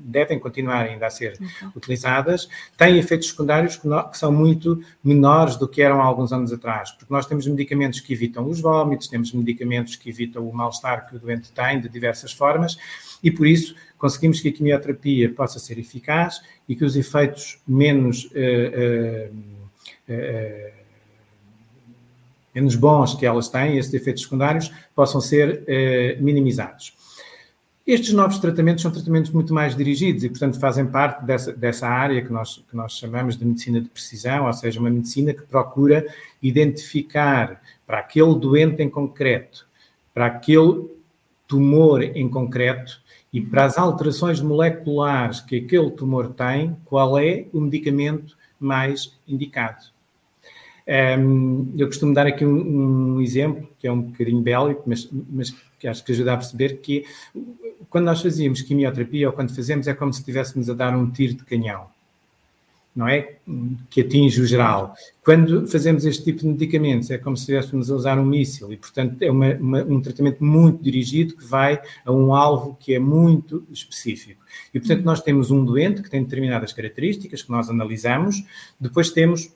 devem 0.06 0.38
continuar 0.38 0.84
ainda 0.84 1.06
a 1.06 1.10
ser 1.10 1.36
utilizadas, 1.74 2.48
têm 2.76 2.96
efeitos 2.96 3.28
secundários 3.28 3.76
que, 3.76 3.88
que, 3.88 4.18
são 4.18 4.30
muito 4.32 4.80
menores 5.02 5.56
do 5.56 5.66
que 5.68 5.82
eram 5.82 6.00
há 6.00 6.04
alguns 6.04 6.32
anos 6.32 6.52
atrás, 6.52 6.92
porque 6.92 7.12
nós 7.12 7.26
temos 7.26 7.46
medicamentos 7.46 8.00
que 8.00 8.12
evitam 8.12 8.48
os 8.48 8.60
vômitos, 8.60 9.08
temos 9.08 9.32
medicamentos 9.32 9.96
que 9.96 10.08
evitam 10.08 10.48
o 10.48 10.54
mal-estar 10.54 11.08
que 11.08 11.16
o 11.16 11.18
doente 11.18 11.50
tem 11.50 11.80
de 11.80 11.88
diversas 11.88 12.32
formas, 12.32 12.78
e 13.22 13.30
por 13.30 13.46
isso 13.46 13.74
conseguimos 13.98 14.40
que 14.40 14.48
a 14.48 14.52
quimioterapia 14.52 15.32
possa 15.32 15.58
ser 15.58 15.78
eficaz 15.78 16.40
e 16.68 16.76
que 16.76 16.84
os 16.84 16.94
efeitos 16.94 17.58
menos 17.66 18.26
uh, 18.26 19.30
uh, 19.30 19.36
uh, 20.08 20.76
menos 22.56 22.74
bons 22.74 23.14
que 23.14 23.26
elas 23.26 23.50
têm, 23.50 23.76
esses 23.76 23.92
efeitos 23.92 24.22
secundários, 24.22 24.72
possam 24.94 25.20
ser 25.20 25.62
eh, 25.68 26.16
minimizados. 26.18 26.94
Estes 27.86 28.12
novos 28.12 28.38
tratamentos 28.38 28.82
são 28.82 28.90
tratamentos 28.90 29.30
muito 29.30 29.54
mais 29.54 29.76
dirigidos 29.76 30.24
e, 30.24 30.28
portanto, 30.28 30.58
fazem 30.58 30.86
parte 30.86 31.24
dessa, 31.24 31.52
dessa 31.52 31.86
área 31.86 32.20
que 32.20 32.32
nós, 32.32 32.64
que 32.68 32.74
nós 32.74 32.94
chamamos 32.94 33.36
de 33.36 33.44
medicina 33.44 33.80
de 33.80 33.88
precisão, 33.88 34.46
ou 34.46 34.52
seja, 34.52 34.80
uma 34.80 34.90
medicina 34.90 35.32
que 35.32 35.42
procura 35.42 36.04
identificar 36.42 37.62
para 37.86 38.00
aquele 38.00 38.34
doente 38.34 38.82
em 38.82 38.90
concreto, 38.90 39.68
para 40.12 40.26
aquele 40.26 40.90
tumor 41.46 42.02
em 42.02 42.28
concreto 42.28 43.00
e 43.32 43.40
para 43.40 43.66
as 43.66 43.78
alterações 43.78 44.40
moleculares 44.40 45.40
que 45.40 45.56
aquele 45.56 45.92
tumor 45.92 46.32
tem, 46.32 46.76
qual 46.86 47.16
é 47.16 47.46
o 47.52 47.60
medicamento 47.60 48.36
mais 48.58 49.16
indicado. 49.28 49.84
Um, 50.88 51.72
eu 51.76 51.86
costumo 51.86 52.14
dar 52.14 52.26
aqui 52.26 52.44
um, 52.44 53.16
um, 53.16 53.20
exemplo, 53.20 53.68
que 53.78 53.86
é 53.86 53.92
um 53.92 54.02
bocadinho 54.02 54.40
bélico, 54.40 54.82
mas, 54.86 55.08
mas 55.28 55.50
que 55.78 55.86
acho 55.86 56.04
que 56.04 56.12
ajuda 56.12 56.32
a 56.32 56.36
perceber 56.36 56.78
que 56.78 57.04
quando 57.96 58.04
nós 58.04 58.20
fazíamos 58.20 58.60
quimioterapia 58.60 59.26
ou 59.26 59.32
quando 59.32 59.56
fazemos 59.56 59.86
é 59.86 59.94
como 59.94 60.12
se 60.12 60.20
estivéssemos 60.20 60.68
a 60.68 60.74
dar 60.74 60.94
um 60.94 61.10
tiro 61.10 61.32
de 61.32 61.44
canhão, 61.44 61.86
não 62.94 63.08
é? 63.08 63.36
Que 63.88 64.02
atinge 64.02 64.38
o 64.38 64.46
geral. 64.46 64.94
Quando 65.24 65.66
fazemos 65.66 66.04
este 66.04 66.22
tipo 66.22 66.40
de 66.40 66.48
medicamentos 66.48 67.10
é 67.10 67.16
como 67.16 67.38
se 67.38 67.44
estivéssemos 67.44 67.90
a 67.90 67.94
usar 67.94 68.18
um 68.18 68.26
míssil 68.26 68.70
e, 68.70 68.76
portanto, 68.76 69.22
é 69.22 69.30
uma, 69.30 69.54
uma, 69.54 69.82
um 69.84 69.98
tratamento 70.02 70.44
muito 70.44 70.84
dirigido 70.84 71.36
que 71.36 71.46
vai 71.46 71.80
a 72.04 72.12
um 72.12 72.34
alvo 72.34 72.76
que 72.78 72.92
é 72.92 72.98
muito 72.98 73.66
específico. 73.72 74.44
E, 74.74 74.78
portanto, 74.78 75.02
nós 75.02 75.22
temos 75.22 75.50
um 75.50 75.64
doente 75.64 76.02
que 76.02 76.10
tem 76.10 76.22
determinadas 76.22 76.74
características 76.74 77.40
que 77.40 77.50
nós 77.50 77.70
analisamos, 77.70 78.44
depois 78.78 79.08
temos 79.08 79.50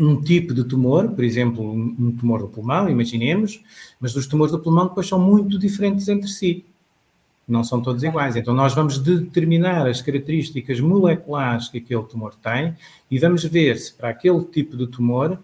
um 0.00 0.18
tipo 0.22 0.54
de 0.54 0.64
tumor, 0.64 1.10
por 1.10 1.22
exemplo, 1.22 1.70
um 1.70 2.16
tumor 2.18 2.40
do 2.40 2.48
pulmão, 2.48 2.88
imaginemos, 2.88 3.62
mas 4.00 4.16
os 4.16 4.26
tumores 4.26 4.52
do 4.52 4.58
pulmão 4.58 4.88
depois 4.88 5.06
são 5.06 5.20
muito 5.20 5.58
diferentes 5.58 6.08
entre 6.08 6.28
si. 6.28 6.64
Não 7.48 7.64
são 7.64 7.80
todos 7.80 8.02
iguais. 8.02 8.36
Então, 8.36 8.52
nós 8.52 8.74
vamos 8.74 8.98
determinar 8.98 9.86
as 9.86 10.02
características 10.02 10.80
moleculares 10.80 11.68
que 11.68 11.78
aquele 11.78 12.02
tumor 12.02 12.34
tem 12.34 12.76
e 13.10 13.18
vamos 13.18 13.42
ver 13.44 13.78
se 13.78 13.94
para 13.94 14.10
aquele 14.10 14.44
tipo 14.44 14.76
de 14.76 14.86
tumor 14.86 15.38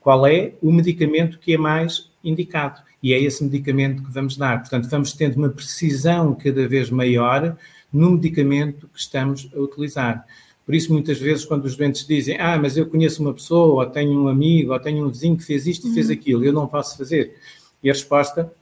qual 0.00 0.26
é 0.26 0.54
o 0.62 0.72
medicamento 0.72 1.38
que 1.38 1.54
é 1.54 1.58
mais 1.58 2.10
indicado. 2.24 2.80
E 3.02 3.12
é 3.12 3.20
esse 3.20 3.44
medicamento 3.44 4.02
que 4.02 4.10
vamos 4.10 4.36
dar. 4.36 4.60
Portanto, 4.60 4.88
vamos 4.88 5.12
tendo 5.12 5.36
uma 5.36 5.50
precisão 5.50 6.34
cada 6.34 6.66
vez 6.66 6.88
maior 6.88 7.56
no 7.92 8.12
medicamento 8.12 8.88
que 8.88 8.98
estamos 8.98 9.50
a 9.54 9.60
utilizar. 9.60 10.24
Por 10.64 10.74
isso, 10.74 10.92
muitas 10.92 11.18
vezes, 11.18 11.44
quando 11.44 11.64
os 11.64 11.76
doentes 11.76 12.06
dizem, 12.06 12.38
ah, 12.38 12.56
mas 12.56 12.76
eu 12.76 12.86
conheço 12.86 13.20
uma 13.20 13.34
pessoa, 13.34 13.84
ou 13.84 13.90
tenho 13.90 14.12
um 14.12 14.28
amigo, 14.28 14.72
ou 14.72 14.80
tenho 14.80 15.04
um 15.04 15.10
vizinho 15.10 15.36
que 15.36 15.44
fez 15.44 15.66
isto 15.66 15.88
e 15.88 15.94
fez 15.94 16.06
uhum. 16.06 16.12
aquilo, 16.12 16.44
eu 16.44 16.52
não 16.52 16.66
posso 16.66 16.96
fazer. 16.96 17.34
E 17.82 17.90
a 17.90 17.92
resposta, 17.92 18.52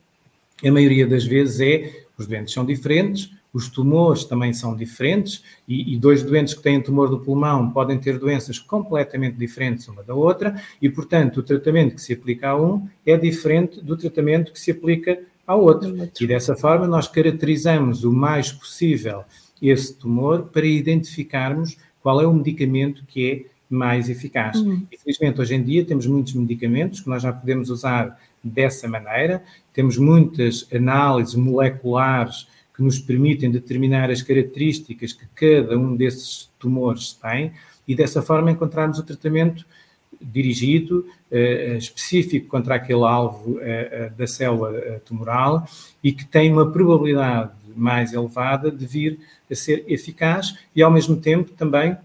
a 0.64 0.70
maioria 0.70 1.06
das 1.06 1.24
vezes, 1.24 1.60
é: 1.60 2.04
os 2.16 2.26
doentes 2.26 2.52
são 2.52 2.64
diferentes, 2.64 3.30
os 3.52 3.68
tumores 3.68 4.24
também 4.24 4.52
são 4.52 4.76
diferentes, 4.76 5.42
e, 5.66 5.94
e, 5.94 5.98
dois 5.98 6.22
doentes 6.22 6.54
que 6.54 6.62
têm 6.62 6.80
tumor 6.80 7.08
do 7.08 7.18
pulmão 7.18 7.70
podem 7.70 7.98
ter 7.98 8.18
doenças 8.18 8.58
completamente 8.58 9.36
diferentes 9.36 9.88
uma 9.88 10.02
da 10.02 10.14
outra, 10.14 10.60
e, 10.80 10.88
portanto, 10.88 11.38
o 11.38 11.42
tratamento 11.42 11.96
que 11.96 12.02
se 12.02 12.12
aplica 12.12 12.50
a 12.50 12.60
um 12.60 12.86
é 13.04 13.16
diferente 13.16 13.80
do 13.80 13.96
tratamento 13.96 14.52
que 14.52 14.60
se 14.60 14.70
aplica 14.70 15.18
ao 15.46 15.62
outro. 15.62 16.10
E 16.20 16.26
dessa 16.26 16.54
forma, 16.54 16.86
nós 16.86 17.08
caracterizamos 17.08 18.04
o 18.04 18.12
mais 18.12 18.52
possível 18.52 19.24
esse 19.60 19.94
tumor 19.94 20.44
para 20.44 20.64
identificarmos 20.64 21.76
qual 22.00 22.20
é 22.20 22.26
o 22.26 22.32
medicamento 22.32 23.04
que 23.06 23.30
é 23.30 23.50
mais 23.68 24.08
eficaz. 24.08 24.58
Uhum. 24.58 24.86
Infelizmente, 24.92 25.40
hoje 25.40 25.54
em 25.54 25.62
dia 25.62 25.84
temos 25.84 26.06
muitos 26.06 26.34
medicamentos 26.34 27.00
que 27.00 27.08
nós 27.08 27.22
já 27.22 27.32
podemos 27.32 27.70
usar 27.70 28.18
dessa 28.42 28.88
maneira, 28.88 29.42
temos 29.72 29.98
muitas 29.98 30.66
análises 30.72 31.34
moleculares 31.34 32.46
que 32.74 32.82
nos 32.82 32.98
permitem 32.98 33.50
determinar 33.50 34.10
as 34.10 34.22
características 34.22 35.12
que 35.12 35.26
cada 35.34 35.78
um 35.78 35.94
desses 35.94 36.50
tumores 36.58 37.12
tem 37.12 37.52
e 37.86 37.94
dessa 37.94 38.22
forma 38.22 38.50
encontrarmos 38.50 38.98
o 38.98 39.02
tratamento 39.02 39.66
dirigido, 40.20 41.06
uh, 41.30 41.76
específico 41.76 42.48
contra 42.48 42.74
aquele 42.74 43.04
alvo 43.04 43.52
uh, 43.52 43.56
uh, 43.56 44.16
da 44.16 44.26
célula 44.26 45.00
tumoral 45.04 45.66
e 46.02 46.12
que 46.12 46.24
tem 46.24 46.52
uma 46.52 46.70
probabilidade 46.70 47.52
mais 47.74 48.12
elevada 48.12 48.70
de 48.70 48.86
vir 48.86 49.18
a 49.50 49.54
ser 49.54 49.84
eficaz 49.86 50.56
e, 50.74 50.82
ao 50.82 50.90
mesmo 50.90 51.16
tempo, 51.16 51.52
também 51.52 51.96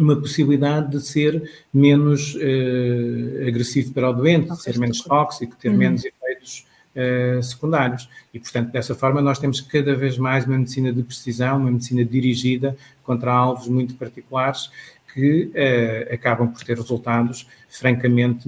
uma 0.00 0.16
possibilidade 0.16 0.90
de 0.90 1.00
ser 1.00 1.50
menos 1.72 2.34
uh, 2.34 3.48
agressivo 3.48 3.92
para 3.92 4.10
o 4.10 4.12
doente, 4.12 4.50
de 4.50 4.62
ser 4.62 4.78
menos 4.78 5.00
tóxico, 5.00 5.56
ter 5.56 5.70
uhum. 5.70 5.76
menos 5.76 6.04
efeitos 6.04 6.66
uh, 6.94 7.42
secundários. 7.42 8.08
E, 8.32 8.38
portanto, 8.38 8.70
dessa 8.70 8.94
forma, 8.94 9.20
nós 9.20 9.38
temos 9.38 9.60
cada 9.60 9.94
vez 9.94 10.18
mais 10.18 10.44
uma 10.46 10.58
medicina 10.58 10.92
de 10.92 11.02
precisão, 11.02 11.58
uma 11.58 11.70
medicina 11.70 12.04
dirigida 12.04 12.76
contra 13.02 13.32
alvos 13.32 13.68
muito 13.68 13.94
particulares 13.94 14.70
que 15.12 15.44
uh, 15.46 16.14
acabam 16.14 16.48
por 16.48 16.62
ter 16.62 16.76
resultados 16.76 17.48
francamente 17.68 18.44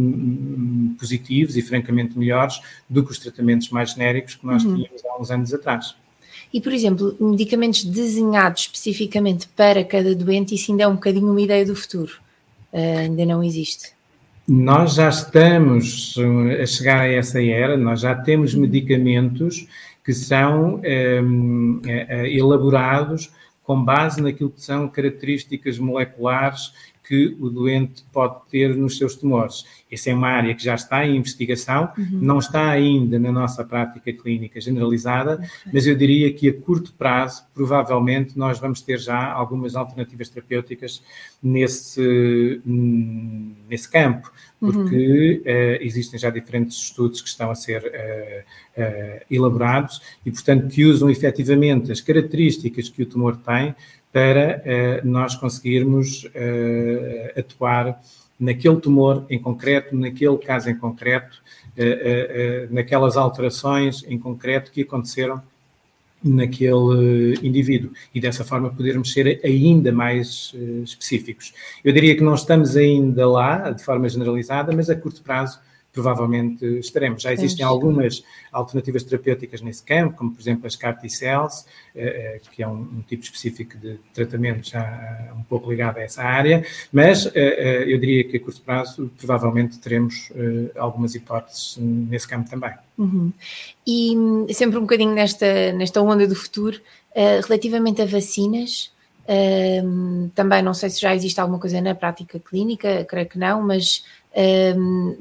positivos 0.99 1.57
e 1.57 1.63
francamente 1.63 2.19
melhores 2.19 2.61
do 2.89 3.05
que 3.05 3.11
os 3.11 3.19
tratamentos 3.19 3.71
mais 3.71 3.93
genéricos 3.93 4.35
que 4.35 4.47
nós 4.47 4.65
uhum. 4.65 4.77
tínhamos 4.77 5.03
há 5.05 5.21
uns 5.21 5.31
anos 5.31 5.55
atrás. 5.55 5.97
E, 6.53 6.61
por 6.61 6.73
exemplo, 6.73 7.17
medicamentos 7.21 7.85
desenhados 7.85 8.63
especificamente 8.63 9.49
para 9.49 9.85
cada 9.85 10.15
doente, 10.15 10.55
isso 10.55 10.73
ainda 10.73 10.85
é 10.85 10.89
um 10.89 10.95
bocadinho 10.95 11.31
uma 11.31 11.41
ideia 11.41 11.65
do 11.65 11.77
futuro. 11.77 12.13
Uh, 12.73 12.99
ainda 12.99 13.25
não 13.25 13.43
existe. 13.43 13.93
nós 14.47 14.95
já 14.95 15.09
estamos 15.09 16.17
a 16.61 16.67
chegar 16.67 17.01
a 17.03 17.09
essa 17.09 17.43
era, 17.43 17.77
nós 17.77 18.01
já 18.01 18.15
temos 18.15 18.55
medicamentos 18.55 19.67
que 20.05 20.13
são 20.13 20.81
um, 21.23 21.81
elaborados 22.27 23.31
com 23.63 23.85
base 23.85 24.21
naquilo 24.21 24.51
que 24.51 24.61
são 24.61 24.89
características 24.89 25.79
moleculares 25.79 26.73
que 27.11 27.37
o 27.41 27.51
doente 27.51 28.05
pode 28.13 28.37
ter 28.49 28.77
nos 28.77 28.97
seus 28.97 29.17
tumores. 29.17 29.65
Essa 29.91 30.11
é 30.11 30.15
uma 30.15 30.29
área 30.29 30.55
que 30.55 30.63
já 30.63 30.77
está 30.77 31.05
em 31.05 31.17
investigação, 31.17 31.93
uhum. 31.99 32.21
não 32.23 32.39
está 32.39 32.71
ainda 32.71 33.19
na 33.19 33.33
nossa 33.33 33.65
prática 33.65 34.13
clínica 34.13 34.61
generalizada, 34.61 35.41
mas 35.73 35.89
eu 35.89 35.97
diria 35.97 36.33
que 36.33 36.49
a 36.49 36.55
curto 36.55 36.95
prazo, 36.97 37.43
provavelmente, 37.53 38.39
nós 38.39 38.61
vamos 38.61 38.81
ter 38.81 39.01
já 39.01 39.33
algumas 39.33 39.75
alternativas 39.75 40.29
terapêuticas 40.29 41.03
nesse, 41.43 42.63
nesse 42.65 43.91
campo, 43.91 44.31
porque 44.61 45.43
uhum. 45.45 45.53
uh, 45.53 45.79
existem 45.85 46.17
já 46.17 46.31
diferentes 46.31 46.77
estudos 46.77 47.21
que 47.21 47.29
estão 47.29 47.51
a 47.51 47.57
ser 47.57 47.83
uh, 47.83 48.81
uh, 48.81 49.25
elaborados 49.29 50.01
e, 50.25 50.31
portanto, 50.31 50.69
que 50.69 50.85
usam 50.85 51.11
efetivamente 51.11 51.91
as 51.91 52.01
características 52.01 52.89
que 52.89 53.03
o 53.03 53.07
tumor 53.07 53.37
tem 53.39 53.75
para 54.13 54.63
nós 55.05 55.37
conseguirmos 55.37 56.27
atuar 57.37 58.01
naquele 58.41 58.77
tumor 58.77 59.27
em 59.29 59.39
concreto, 59.39 59.95
naquele 59.95 60.39
caso 60.39 60.71
em 60.71 60.75
concreto, 60.75 61.43
eh, 61.77 61.85
eh, 61.85 62.31
eh, 62.31 62.69
naquelas 62.71 63.17
alterações 63.19 64.03
em 64.09 64.19
concreto 64.19 64.73
que 64.73 64.81
aconteceram 64.81 65.43
naquele 66.23 67.39
indivíduo 67.43 67.93
e 68.15 68.21
dessa 68.21 68.45
forma 68.45 68.71
podermos 68.71 69.13
ser 69.13 69.41
ainda 69.43 69.91
mais 69.91 70.55
específicos. 70.85 71.55
Eu 71.83 71.93
diria 71.95 72.15
que 72.15 72.23
não 72.23 72.35
estamos 72.35 72.77
ainda 72.77 73.27
lá 73.27 73.71
de 73.71 73.83
forma 73.83 74.07
generalizada, 74.07 74.71
mas 74.75 74.91
a 74.91 74.95
curto 74.95 75.23
prazo 75.23 75.59
provavelmente 75.93 76.65
estaremos. 76.79 77.23
Já 77.23 77.33
existem 77.33 77.65
algumas 77.65 78.23
alternativas 78.53 79.03
terapêuticas 79.03 79.61
nesse 79.61 79.83
campo, 79.83 80.17
como 80.17 80.31
por 80.33 80.41
exemplo 80.41 80.67
as 80.67 80.77
CAR 80.77 80.99
T-cells, 81.01 81.65
eh, 81.95 82.37
eh, 82.37 82.41
que 82.51 82.63
é 82.63 82.69
um, 82.69 83.03
tipo 83.07 83.25
específico 83.25 83.77
de 83.77 83.99
tratamento 84.15 84.69
já 84.69 84.81
eh, 84.81 85.33
um 85.33 85.43
pouco 85.43 85.69
ligado 85.71 85.99
a 85.99 86.03
essa 86.03 86.23
área, 86.23 86.65
mas 86.93 87.27
eu 87.35 87.99
diria 87.99 88.25
que 88.25 88.37
a 88.37 88.41
curto 88.41 88.61
prazo 88.63 89.11
provavelmente 89.19 89.79
teremos 89.79 90.31
algumas 90.77 91.15
hipóteses 91.15 91.77
nesse 91.79 92.29
campo 92.29 92.49
também. 92.49 92.73
Uhum. 92.97 93.33
E 93.87 94.17
hum, 94.17 94.47
sempre 94.51 94.79
um 94.79 94.83
bocadinho 94.83 95.15
nesta, 95.15 95.73
nesta 95.73 96.01
onda 96.01 96.27
do 96.27 96.35
futuro, 96.35 96.81
relativamente 97.15 98.03
a 98.03 98.07
vacinas, 98.07 98.93
hum, 99.85 100.31
também 100.35 100.63
não 100.63 100.75
sei 100.75 100.91
se 100.91 101.01
já 101.01 101.15
existe 101.15 101.41
alguma 101.41 101.59
coisa 101.59 101.81
na 101.81 101.95
prática 101.95 102.39
clínica, 102.39 103.05
creio 103.05 103.29
que 103.29 103.39
não, 103.39 103.63
mas 103.63 104.05
um, 104.77 105.17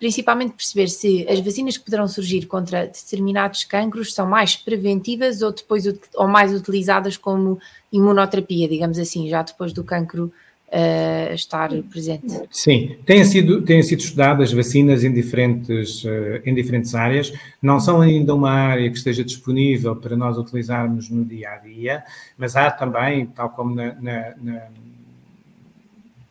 principalmente 0.00 0.54
perceber 0.54 0.88
se 0.88 1.26
as 1.28 1.38
vacinas 1.40 1.76
que 1.76 1.84
poderão 1.84 2.08
surgir 2.08 2.46
contra 2.46 2.86
determinados 2.86 3.64
cancros 3.64 4.14
são 4.14 4.26
mais 4.26 4.56
preventivas 4.56 5.42
ou 5.42 5.52
depois 5.52 5.84
ou 6.14 6.26
mais 6.26 6.54
utilizadas 6.54 7.18
como 7.18 7.60
imunoterapia, 7.92 8.66
digamos 8.66 8.98
assim, 8.98 9.28
já 9.28 9.42
depois 9.42 9.74
do 9.74 9.84
cancro 9.84 10.32
uh, 10.68 11.34
estar 11.34 11.70
presente. 11.90 12.40
Sim, 12.50 12.96
têm 13.04 13.24
sido, 13.24 13.60
têm 13.60 13.82
sido 13.82 14.00
estudadas 14.00 14.50
vacinas 14.52 15.04
em 15.04 15.12
diferentes, 15.12 16.02
uh, 16.04 16.40
em 16.46 16.54
diferentes 16.54 16.94
áreas, 16.94 17.30
não 17.60 17.78
são 17.78 18.00
ainda 18.00 18.34
uma 18.34 18.50
área 18.50 18.88
que 18.90 18.96
esteja 18.96 19.22
disponível 19.22 19.94
para 19.96 20.16
nós 20.16 20.38
utilizarmos 20.38 21.10
no 21.10 21.26
dia 21.26 21.50
a 21.50 21.56
dia, 21.58 22.02
mas 22.38 22.56
há 22.56 22.70
também, 22.70 23.26
tal 23.26 23.50
como 23.50 23.74
na, 23.74 23.94
na, 24.00 24.34
na 24.40 24.62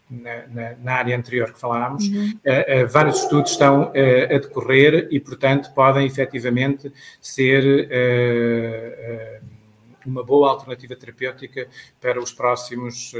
na, 0.09 0.47
na, 0.47 0.75
na, 0.81 0.93
área 0.93 1.15
anterior 1.15 1.53
que 1.53 1.59
falámos, 1.59 2.07
uhum. 2.07 2.33
uh, 2.45 2.83
uh, 2.83 2.87
vários 2.87 3.21
estudos 3.23 3.51
estão 3.51 3.83
uh, 3.83 4.35
a 4.35 4.39
decorrer 4.39 5.07
e, 5.11 5.19
portanto, 5.19 5.71
podem 5.73 6.05
efetivamente 6.07 6.91
ser 7.21 7.89
uma 10.07 10.23
boa 10.23 10.49
alternativa 10.51 10.95
terapêutica 10.95 11.67
para 11.99 12.21
os 12.21 12.31
próximos, 12.31 13.13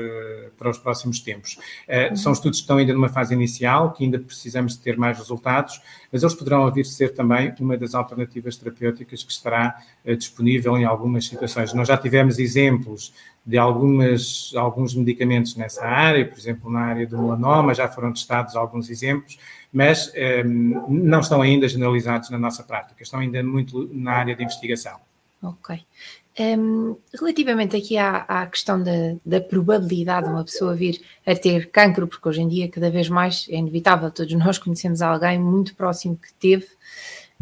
para 0.58 0.70
os 0.70 0.78
próximos 0.78 1.20
tempos. 1.20 1.58
Uhum. 1.88 2.16
São 2.16 2.32
estudos 2.32 2.60
que 2.60 2.64
estão 2.64 2.78
ainda 2.78 2.94
numa 2.94 3.10
fase 3.10 3.34
inicial, 3.34 3.92
que 3.92 4.04
ainda 4.04 4.20
precisamos 4.20 4.74
de 4.74 4.80
ter 4.80 4.98
mais 4.98 5.18
resultados, 5.18 5.82
mas 6.12 6.24
eles 6.24 6.36
poderão 6.36 6.72
vir 6.72 6.86
ser 6.86 7.14
também 7.14 7.54
uma 7.60 7.78
das 7.78 7.94
alternativas 7.94 8.58
terapêuticas 8.58 9.24
que 9.24 9.32
estará 9.32 9.82
disponível 10.18 10.78
em 10.78 10.86
algumas 10.86 11.26
situações. 11.26 11.74
Nós 11.74 11.88
já 11.88 11.98
tivemos 11.98 12.40
exemplos 12.40 13.14
de 13.46 13.58
algumas, 13.58 14.52
alguns 14.56 14.94
medicamentos 14.94 15.56
nessa 15.56 15.84
área, 15.84 16.24
por 16.24 16.38
exemplo, 16.38 16.72
na 16.72 16.82
área 16.82 17.08
do 17.08 17.18
melanoma, 17.18 17.74
já 17.74 17.88
foram 17.88 18.14
testados 18.14 18.56
alguns 18.56 18.90
exemplos, 18.90 19.40
mas 19.72 20.12
ehm, 20.14 20.76
não 20.88 21.20
estão 21.20 21.42
ainda 21.42 21.68
generalizados 21.68 22.30
na 22.30 22.38
nossa 22.38 22.64
prática, 22.64 23.02
estão 23.02 23.20
ainda 23.20 23.42
muito 23.44 23.90
na 23.92 24.12
área 24.12 24.36
de 24.36 24.44
investigação. 24.44 25.00
Ok. 25.42 25.80
Um, 26.40 26.96
relativamente 27.14 27.76
aqui 27.76 27.98
à, 27.98 28.20
à 28.20 28.48
questão 28.48 28.82
da, 28.82 29.18
da, 29.26 29.42
probabilidade 29.42 30.26
de 30.26 30.32
uma 30.32 30.46
pessoa 30.46 30.74
vir 30.74 31.02
a 31.26 31.36
ter 31.36 31.70
cancro, 31.70 32.08
porque 32.08 32.30
hoje 32.30 32.42
em 32.42 32.48
dia 32.48 32.70
cada 32.70 32.90
vez 32.90 33.10
mais 33.10 33.46
é 33.50 33.58
inevitável, 33.58 34.10
todos 34.10 34.34
nós 34.36 34.58
conhecemos 34.58 35.02
alguém 35.02 35.38
muito 35.38 35.76
próximo 35.76 36.16
que 36.16 36.34
teve 36.36 36.66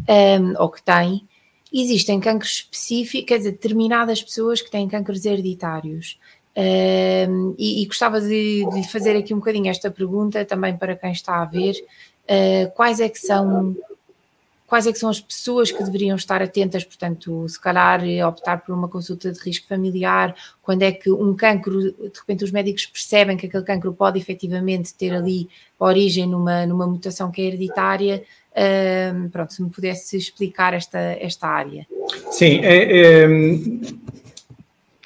um, 0.00 0.60
ou 0.60 0.68
que 0.68 0.82
tem, 0.82 1.28
existem 1.72 2.18
cancros 2.18 2.50
específicos, 2.50 3.28
quer 3.28 3.38
dizer, 3.38 3.52
determinadas 3.52 4.20
pessoas 4.20 4.60
que 4.60 4.70
têm 4.70 4.88
cancros 4.88 5.24
hereditários. 5.24 6.18
Um, 6.56 7.54
e, 7.56 7.82
e, 7.82 7.86
gostava 7.86 8.20
de, 8.20 8.66
de, 8.68 8.90
fazer 8.90 9.16
aqui 9.16 9.32
um 9.32 9.38
bocadinho 9.38 9.70
esta 9.70 9.92
pergunta 9.92 10.44
também 10.44 10.76
para 10.76 10.96
quem 10.96 11.12
está 11.12 11.40
a 11.40 11.44
ver. 11.44 11.74
Uh, 12.24 12.68
quais 12.74 12.98
é 12.98 13.08
que 13.08 13.18
são 13.20 13.76
quais 14.68 14.86
é 14.86 14.92
que 14.92 14.98
são 14.98 15.08
as 15.08 15.18
pessoas 15.18 15.72
que 15.72 15.82
deveriam 15.82 16.14
estar 16.14 16.42
atentas, 16.42 16.84
portanto, 16.84 17.48
se 17.48 17.58
calhar 17.58 18.02
optar 18.28 18.58
por 18.58 18.74
uma 18.74 18.86
consulta 18.86 19.32
de 19.32 19.40
risco 19.40 19.66
familiar, 19.66 20.36
quando 20.62 20.82
é 20.82 20.92
que 20.92 21.10
um 21.10 21.34
cancro, 21.34 21.80
de 21.80 22.18
repente 22.20 22.44
os 22.44 22.52
médicos 22.52 22.84
percebem 22.84 23.36
que 23.36 23.46
aquele 23.46 23.64
cancro 23.64 23.94
pode 23.94 24.18
efetivamente 24.18 24.94
ter 24.94 25.14
ali 25.14 25.48
origem 25.78 26.26
numa, 26.26 26.66
numa 26.66 26.86
mutação 26.86 27.30
que 27.30 27.40
é 27.40 27.46
hereditária, 27.46 28.22
Uh, 28.58 29.28
pronto, 29.28 29.52
se 29.52 29.62
me 29.62 29.70
pudesse 29.70 30.16
explicar 30.16 30.74
esta, 30.74 30.98
esta 30.98 31.46
área. 31.46 31.86
Sim, 32.32 32.58
é, 32.64 33.22
é, 33.22 33.28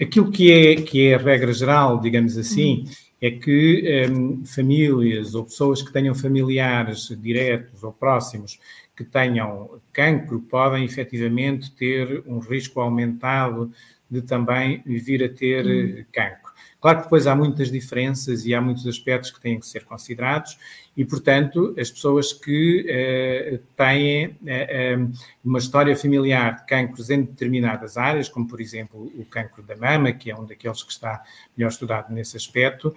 aquilo 0.00 0.30
que 0.30 0.50
é, 0.50 0.76
que 0.76 1.08
é 1.08 1.16
a 1.16 1.18
regra 1.18 1.52
geral, 1.52 2.00
digamos 2.00 2.38
assim, 2.38 2.84
uhum. 2.86 2.90
é 3.20 3.30
que 3.30 4.08
um, 4.10 4.46
famílias 4.46 5.34
ou 5.34 5.44
pessoas 5.44 5.82
que 5.82 5.92
tenham 5.92 6.14
familiares 6.14 7.14
diretos 7.20 7.84
ou 7.84 7.92
próximos 7.92 8.58
que 8.96 9.04
tenham 9.04 9.80
cancro 9.92 10.40
podem 10.40 10.84
efetivamente 10.84 11.70
ter 11.72 12.22
um 12.26 12.38
risco 12.38 12.80
aumentado 12.80 13.72
de 14.10 14.20
também 14.22 14.82
vir 14.84 15.24
a 15.24 15.28
ter 15.28 15.64
uhum. 15.64 16.04
cancro. 16.12 16.51
Claro 16.82 16.98
que 16.98 17.04
depois 17.04 17.28
há 17.28 17.36
muitas 17.36 17.70
diferenças 17.70 18.44
e 18.44 18.52
há 18.52 18.60
muitos 18.60 18.84
aspectos 18.88 19.30
que 19.30 19.40
têm 19.40 19.60
que 19.60 19.66
ser 19.68 19.84
considerados 19.84 20.58
e, 20.96 21.04
portanto, 21.04 21.72
as 21.78 21.92
pessoas 21.92 22.32
que 22.32 22.84
eh, 22.88 23.60
têm 23.76 24.36
eh, 24.44 24.94
eh, 24.94 24.98
uma 25.44 25.60
história 25.60 25.96
familiar 25.96 26.56
de 26.56 26.66
cancros 26.66 27.08
em 27.08 27.22
determinadas 27.22 27.96
áreas, 27.96 28.28
como, 28.28 28.48
por 28.48 28.60
exemplo, 28.60 29.12
o 29.16 29.24
cancro 29.24 29.62
da 29.62 29.76
mama, 29.76 30.10
que 30.12 30.28
é 30.28 30.36
um 30.36 30.44
daqueles 30.44 30.82
que 30.82 30.90
está 30.90 31.22
melhor 31.56 31.70
estudado 31.70 32.12
nesse 32.12 32.36
aspecto, 32.36 32.92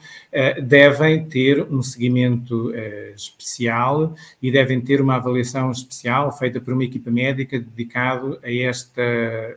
devem 0.63 1.25
ter 1.25 1.61
um 1.61 1.83
seguimento 1.83 2.73
especial 3.15 4.15
e 4.41 4.51
devem 4.51 4.81
ter 4.81 4.99
uma 4.99 5.15
avaliação 5.15 5.71
especial 5.71 6.35
feita 6.35 6.59
por 6.59 6.73
uma 6.73 6.83
equipa 6.83 7.11
médica 7.11 7.59
dedicado 7.59 8.39
a 8.43 8.51
esta, 8.51 9.01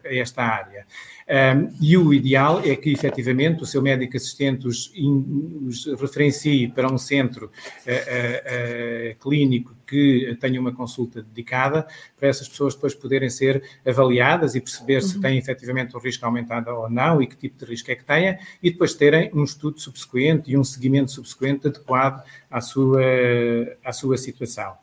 a 0.05 0.15
esta 0.15 0.43
área. 0.43 0.87
Um, 1.29 1.69
e 1.79 1.97
o 1.97 2.15
ideal 2.15 2.63
é 2.65 2.75
que, 2.75 2.91
efetivamente, 2.91 3.63
o 3.63 3.67
seu 3.67 3.83
médico 3.83 4.17
assistente 4.17 4.67
os, 4.67 4.91
os 4.97 5.85
referencie 6.01 6.69
para 6.69 6.91
um 6.91 6.97
centro 6.97 7.47
uh, 7.47 9.13
uh, 9.13 9.19
clínico 9.21 9.78
que 9.89 10.37
tenha 10.41 10.61
uma 10.61 10.73
consulta 10.73 11.23
dedicada, 11.23 11.87
para 12.17 12.29
essas 12.29 12.49
pessoas 12.49 12.75
depois 12.75 12.95
poderem 12.95 13.31
ser 13.31 13.63
avaliadas 13.87 14.55
e 14.55 14.61
perceber 14.61 14.97
uhum. 14.97 15.09
se 15.09 15.21
têm 15.21 15.39
efetivamente 15.39 15.97
um 15.97 16.01
risco 16.01 16.25
aumentado 16.27 16.71
ou 16.71 16.91
não 16.91 17.23
e 17.23 17.27
que 17.27 17.37
tipo 17.37 17.59
de 17.59 17.71
risco 17.71 17.91
é 17.91 17.95
que 17.95 18.05
têm, 18.05 18.39
e 18.63 18.71
depois 18.71 18.95
terem 18.95 19.31
um 19.33 19.45
estudo 19.45 19.81
subsequente 19.81 20.51
e 20.51 20.59
um 20.59 20.65
seguimento 20.65 21.11
subsequente 21.11 21.69
adequado 21.69 22.23
à 22.51 22.61
sua, 22.61 23.03
à 23.85 23.93
sua 23.93 24.17
situação. 24.19 24.75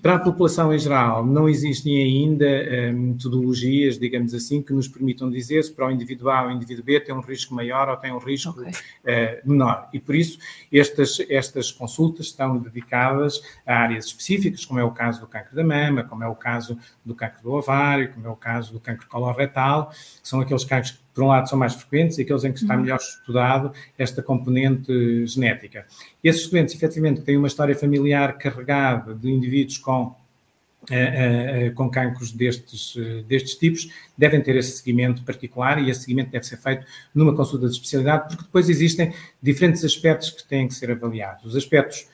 Para 0.00 0.14
a 0.14 0.18
população 0.18 0.72
em 0.72 0.78
geral, 0.78 1.26
não 1.26 1.48
existem 1.48 2.00
ainda 2.00 2.46
uh, 2.46 2.92
metodologias, 2.92 3.98
digamos 3.98 4.32
assim, 4.32 4.62
que 4.62 4.72
nos 4.72 4.86
permitam 4.86 5.28
dizer 5.30 5.62
se 5.64 5.72
para 5.72 5.88
o 5.88 5.90
indivíduo 5.90 6.30
A 6.30 6.42
ou 6.42 6.48
o 6.48 6.52
indivíduo 6.52 6.84
B 6.84 7.00
tem 7.00 7.14
um 7.14 7.20
risco 7.20 7.54
maior 7.54 7.88
ou 7.88 7.96
tem 7.96 8.12
um 8.12 8.18
risco 8.18 8.50
okay. 8.50 8.70
uh, 8.70 9.50
menor. 9.50 9.88
E 9.92 9.98
por 9.98 10.14
isso 10.14 10.38
estas, 10.72 11.18
estas 11.28 11.72
consultas 11.72 12.26
estão 12.26 12.58
dedicadas 12.58 13.42
a 13.66 13.74
áreas 13.74 14.06
específicas 14.06 14.51
características, 14.52 14.64
como 14.64 14.80
é 14.80 14.84
o 14.84 14.90
caso 14.90 15.20
do 15.20 15.26
cancro 15.26 15.54
da 15.54 15.64
mama, 15.64 16.04
como 16.04 16.22
é 16.22 16.28
o 16.28 16.34
caso 16.34 16.78
do 17.04 17.14
cancro 17.14 17.42
do 17.42 17.52
ovário, 17.52 18.12
como 18.12 18.26
é 18.26 18.30
o 18.30 18.36
caso 18.36 18.72
do 18.72 18.80
cancro 18.80 19.08
coloretal, 19.08 19.90
que 19.90 20.28
são 20.28 20.40
aqueles 20.40 20.64
cancros 20.64 20.92
que, 20.92 20.98
por 21.14 21.24
um 21.24 21.28
lado, 21.28 21.48
são 21.48 21.58
mais 21.58 21.74
frequentes 21.74 22.18
e 22.18 22.22
aqueles 22.22 22.44
em 22.44 22.52
que 22.52 22.58
está 22.58 22.74
uhum. 22.74 22.82
melhor 22.82 22.98
estudado 22.98 23.72
esta 23.98 24.22
componente 24.22 25.26
genética. 25.26 25.86
E 26.22 26.28
esses 26.28 26.48
doentes, 26.48 26.74
efetivamente, 26.74 27.22
têm 27.22 27.36
uma 27.36 27.48
história 27.48 27.74
familiar 27.74 28.36
carregada 28.38 29.14
de 29.14 29.30
indivíduos 29.30 29.78
com 29.78 30.20
Uh, 30.90 31.68
uh, 31.68 31.74
com 31.74 31.88
cancros 31.88 32.32
destes, 32.32 32.96
destes 33.28 33.54
tipos, 33.54 33.88
devem 34.18 34.40
ter 34.42 34.56
esse 34.56 34.78
seguimento 34.78 35.22
particular 35.22 35.80
e 35.80 35.88
esse 35.88 36.00
seguimento 36.00 36.32
deve 36.32 36.44
ser 36.44 36.56
feito 36.56 36.84
numa 37.14 37.32
consulta 37.36 37.68
de 37.68 37.74
especialidade, 37.74 38.26
porque 38.26 38.42
depois 38.42 38.68
existem 38.68 39.14
diferentes 39.40 39.84
aspectos 39.84 40.30
que 40.30 40.44
têm 40.44 40.66
que 40.66 40.74
ser 40.74 40.90
avaliados. 40.90 41.44
Os 41.44 41.54
aspectos 41.54 42.08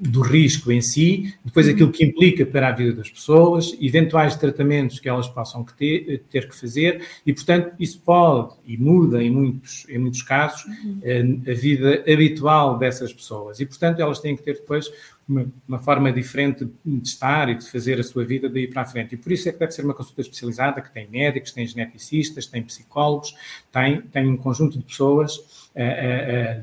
do 0.00 0.20
risco 0.20 0.70
em 0.70 0.80
si, 0.80 1.34
depois 1.44 1.68
aquilo 1.68 1.90
que 1.90 2.04
implica 2.04 2.46
para 2.46 2.68
a 2.68 2.72
vida 2.72 2.92
das 2.92 3.10
pessoas, 3.10 3.76
eventuais 3.80 4.36
tratamentos 4.36 5.00
que 5.00 5.08
elas 5.08 5.26
possam 5.28 5.64
ter, 5.64 6.22
ter 6.30 6.48
que 6.48 6.54
fazer, 6.54 7.04
e 7.26 7.32
portanto 7.32 7.72
isso 7.80 8.00
pode 8.00 8.54
e 8.64 8.76
muda 8.76 9.22
em 9.22 9.30
muitos, 9.30 9.84
em 9.88 9.98
muitos 9.98 10.22
casos 10.22 10.64
a, 10.64 11.50
a 11.50 11.54
vida 11.54 12.04
habitual 12.06 12.78
dessas 12.78 13.12
pessoas, 13.12 13.58
e 13.58 13.66
portanto 13.66 13.98
elas 13.98 14.20
têm 14.20 14.36
que 14.36 14.42
ter 14.42 14.54
depois 14.54 14.88
uma, 15.28 15.46
uma, 15.66 15.78
forma 15.78 16.12
diferente 16.12 16.68
de 16.84 17.08
estar 17.08 17.48
e 17.48 17.56
de 17.56 17.68
fazer 17.68 17.98
a 17.98 18.04
sua 18.04 18.24
vida 18.24 18.48
daí 18.48 18.68
para 18.68 18.82
a 18.82 18.84
frente. 18.84 19.14
E 19.14 19.16
por 19.16 19.32
isso 19.32 19.48
é 19.48 19.52
que 19.52 19.58
deve 19.58 19.72
ser 19.72 19.82
uma 19.82 19.94
consulta 19.94 20.20
especializada 20.20 20.82
que 20.82 20.92
tem 20.92 21.08
médicos, 21.08 21.50
tem 21.50 21.66
geneticistas, 21.66 22.46
tem 22.46 22.62
psicólogos, 22.62 23.34
tem, 23.72 24.02
tem 24.02 24.28
um 24.28 24.36
conjunto 24.36 24.78
de 24.78 24.84
pessoas 24.84 25.63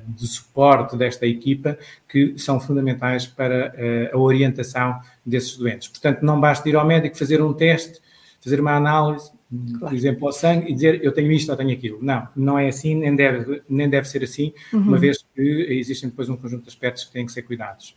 de 0.07 0.27
suporte 0.27 0.95
desta 0.95 1.27
equipa 1.27 1.77
que 2.07 2.37
são 2.37 2.59
fundamentais 2.59 3.27
para 3.27 3.73
a 4.13 4.17
orientação 4.17 4.99
desses 5.25 5.57
doentes. 5.57 5.89
Portanto, 5.89 6.21
não 6.21 6.39
basta 6.39 6.67
ir 6.69 6.75
ao 6.75 6.85
médico 6.85 7.17
fazer 7.17 7.41
um 7.41 7.53
teste, 7.53 7.99
fazer 8.39 8.59
uma 8.59 8.75
análise, 8.75 9.31
claro. 9.77 9.79
por 9.79 9.93
exemplo, 9.93 10.27
ao 10.27 10.33
sangue 10.33 10.71
e 10.71 10.73
dizer 10.73 11.03
eu 11.03 11.11
tenho 11.11 11.31
isto 11.31 11.49
ou 11.49 11.57
tenho 11.57 11.71
aquilo. 11.71 11.99
Não, 12.01 12.27
não 12.35 12.57
é 12.57 12.69
assim, 12.69 12.95
nem 12.95 13.15
deve, 13.15 13.61
nem 13.69 13.89
deve 13.89 14.07
ser 14.07 14.23
assim, 14.23 14.53
uhum. 14.73 14.79
uma 14.79 14.97
vez 14.97 15.23
que 15.35 15.41
existem 15.69 16.09
depois 16.09 16.29
um 16.29 16.37
conjunto 16.37 16.63
de 16.63 16.69
aspectos 16.69 17.03
que 17.03 17.11
têm 17.11 17.25
que 17.25 17.31
ser 17.31 17.41
cuidados. 17.43 17.95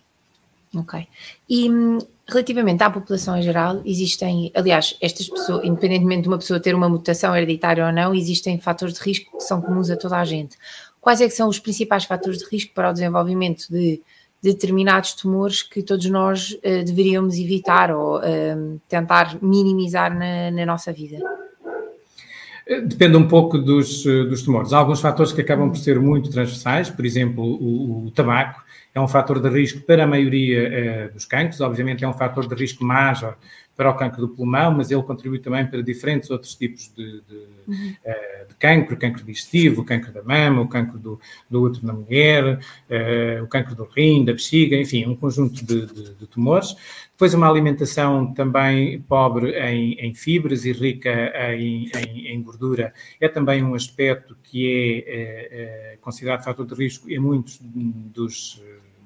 Ok. 0.76 1.06
E 1.48 1.70
hum, 1.70 1.98
relativamente 2.26 2.82
à 2.82 2.90
população 2.90 3.36
em 3.36 3.42
geral, 3.42 3.80
existem, 3.84 4.50
aliás, 4.54 4.96
estas 5.00 5.28
pessoas, 5.28 5.64
independentemente 5.64 6.22
de 6.22 6.28
uma 6.28 6.38
pessoa 6.38 6.58
ter 6.58 6.74
uma 6.74 6.88
mutação 6.88 7.34
hereditária 7.36 7.86
ou 7.86 7.92
não, 7.92 8.14
existem 8.14 8.58
fatores 8.58 8.94
de 8.94 9.00
risco 9.00 9.38
que 9.38 9.44
são 9.44 9.62
comuns 9.62 9.90
a 9.90 9.96
toda 9.96 10.18
a 10.18 10.24
gente. 10.24 10.56
Quais 11.04 11.20
é 11.20 11.28
são 11.28 11.50
os 11.50 11.58
principais 11.58 12.06
fatores 12.06 12.38
de 12.38 12.46
risco 12.50 12.72
para 12.72 12.88
o 12.88 12.92
desenvolvimento 12.94 13.66
de 13.70 14.00
determinados 14.42 15.12
tumores 15.12 15.62
que 15.62 15.82
todos 15.82 16.06
nós 16.06 16.52
uh, 16.52 16.82
deveríamos 16.82 17.36
evitar 17.36 17.94
ou 17.94 18.20
uh, 18.20 18.80
tentar 18.88 19.36
minimizar 19.42 20.18
na, 20.18 20.50
na, 20.50 20.64
nossa 20.64 20.90
vida? 20.94 21.18
Depende 22.86 23.18
um 23.18 23.28
pouco 23.28 23.58
dos, 23.58 24.06
eh, 24.06 24.24
dos 24.24 24.42
tumores. 24.42 24.72
Há 24.72 24.78
alguns 24.78 25.02
fatores 25.02 25.32
que 25.32 25.42
acabam 25.42 25.68
por 25.68 25.76
ser 25.76 26.00
muito 26.00 26.30
transversais, 26.30 26.88
por 26.88 27.04
exemplo, 27.04 27.44
o, 27.44 28.06
o 28.06 28.10
tabaco 28.10 28.64
é 28.94 28.98
um 28.98 29.06
fator 29.06 29.38
de 29.38 29.50
risco 29.50 29.82
para 29.82 30.04
a 30.04 30.06
maioria 30.06 30.68
eh, 30.68 31.08
dos 31.08 31.26
cancros, 31.26 31.60
obviamente 31.60 32.02
é 32.02 32.08
um 32.08 32.14
fator 32.14 32.48
de 32.48 32.54
risco 32.54 32.82
major 32.82 33.36
para 33.76 33.90
o 33.90 33.94
cancro 33.94 34.20
do 34.20 34.28
pulmão, 34.28 34.72
mas 34.72 34.90
ele 34.90 35.02
contribui 35.02 35.38
também 35.38 35.66
para 35.66 35.82
diferentes 35.82 36.30
outros 36.30 36.54
tipos 36.54 36.92
de, 36.94 37.20
de, 37.22 37.46
uhum. 37.66 37.94
uh, 38.04 38.48
de 38.48 38.54
cancro, 38.54 38.96
cancro 38.96 39.24
digestivo, 39.24 39.82
o 39.82 39.84
cancro 39.84 40.12
da 40.12 40.22
mama, 40.22 40.62
o 40.62 40.68
cancro 40.68 40.98
do, 40.98 41.20
do 41.50 41.62
útero 41.62 41.86
na 41.86 41.92
mulher, 41.92 42.58
uh, 42.58 43.42
o 43.42 43.48
cancro 43.48 43.74
do 43.74 43.84
rim, 43.84 44.24
da 44.24 44.32
bexiga, 44.32 44.76
enfim, 44.76 45.06
um 45.06 45.16
conjunto 45.16 45.64
de, 45.64 45.86
de, 45.86 46.26
tumores. 46.26 46.76
Depois 47.12 47.34
uma 47.34 47.48
alimentação 47.48 48.32
também 48.32 49.00
pobre 49.00 49.52
em, 49.52 49.94
em 49.94 50.14
fibras 50.14 50.64
e 50.64 50.72
rica 50.72 51.32
em, 51.54 51.90
em, 51.96 52.28
em, 52.28 52.42
gordura 52.42 52.92
é 53.20 53.28
também 53.28 53.62
um 53.62 53.74
aspecto 53.74 54.36
que 54.42 55.04
é, 55.06 55.12
é, 55.12 55.92
é 55.92 55.96
considerado 56.00 56.42
fator 56.42 56.66
de 56.66 56.74
risco 56.74 57.08
em 57.08 57.18
muitos 57.18 57.60
dos 57.62 58.60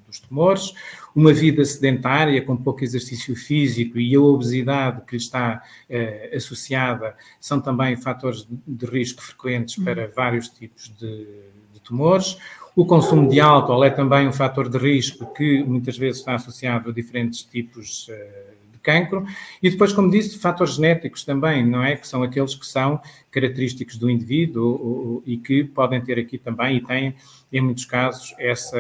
dos 0.08 0.18
tumores, 0.20 0.72
uma 1.14 1.32
vida 1.32 1.64
sedentária 1.64 2.42
com 2.42 2.56
pouco 2.56 2.82
exercício 2.82 3.36
físico 3.36 3.98
e 3.98 4.14
a 4.14 4.20
obesidade 4.20 5.02
que 5.06 5.12
lhe 5.12 5.22
está 5.22 5.62
eh, 5.88 6.32
associada 6.34 7.14
são 7.38 7.60
também 7.60 7.96
fatores 7.96 8.48
de 8.66 8.86
risco 8.86 9.22
frequentes 9.22 9.76
uhum. 9.76 9.84
para 9.84 10.08
vários 10.08 10.48
tipos 10.48 10.92
de, 10.98 11.26
de 11.72 11.80
tumores. 11.80 12.38
O 12.74 12.86
consumo 12.86 13.28
de 13.28 13.40
álcool 13.40 13.84
é 13.84 13.90
também 13.90 14.26
um 14.26 14.32
fator 14.32 14.68
de 14.68 14.78
risco 14.78 15.32
que 15.34 15.62
muitas 15.64 15.98
vezes 15.98 16.20
está 16.20 16.36
associado 16.36 16.90
a 16.90 16.92
diferentes 16.92 17.42
tipos 17.42 18.08
uh, 18.08 18.72
de 18.72 18.78
cancro. 18.78 19.26
E 19.62 19.68
depois, 19.68 19.92
como 19.92 20.10
disse, 20.10 20.38
fatores 20.38 20.74
genéticos 20.74 21.24
também, 21.24 21.66
não 21.66 21.82
é? 21.82 21.96
Que 21.96 22.06
são 22.06 22.22
aqueles 22.22 22.54
que 22.54 22.64
são 22.64 23.00
característicos 23.30 23.98
do 23.98 24.10
indivíduo 24.10 25.22
e 25.26 25.36
que 25.36 25.64
podem 25.64 26.00
ter 26.00 26.18
aqui 26.18 26.38
também 26.38 26.76
e 26.76 26.80
têm 26.80 27.14
em 27.52 27.60
muitos 27.62 27.86
casos, 27.86 28.34
essa 28.38 28.78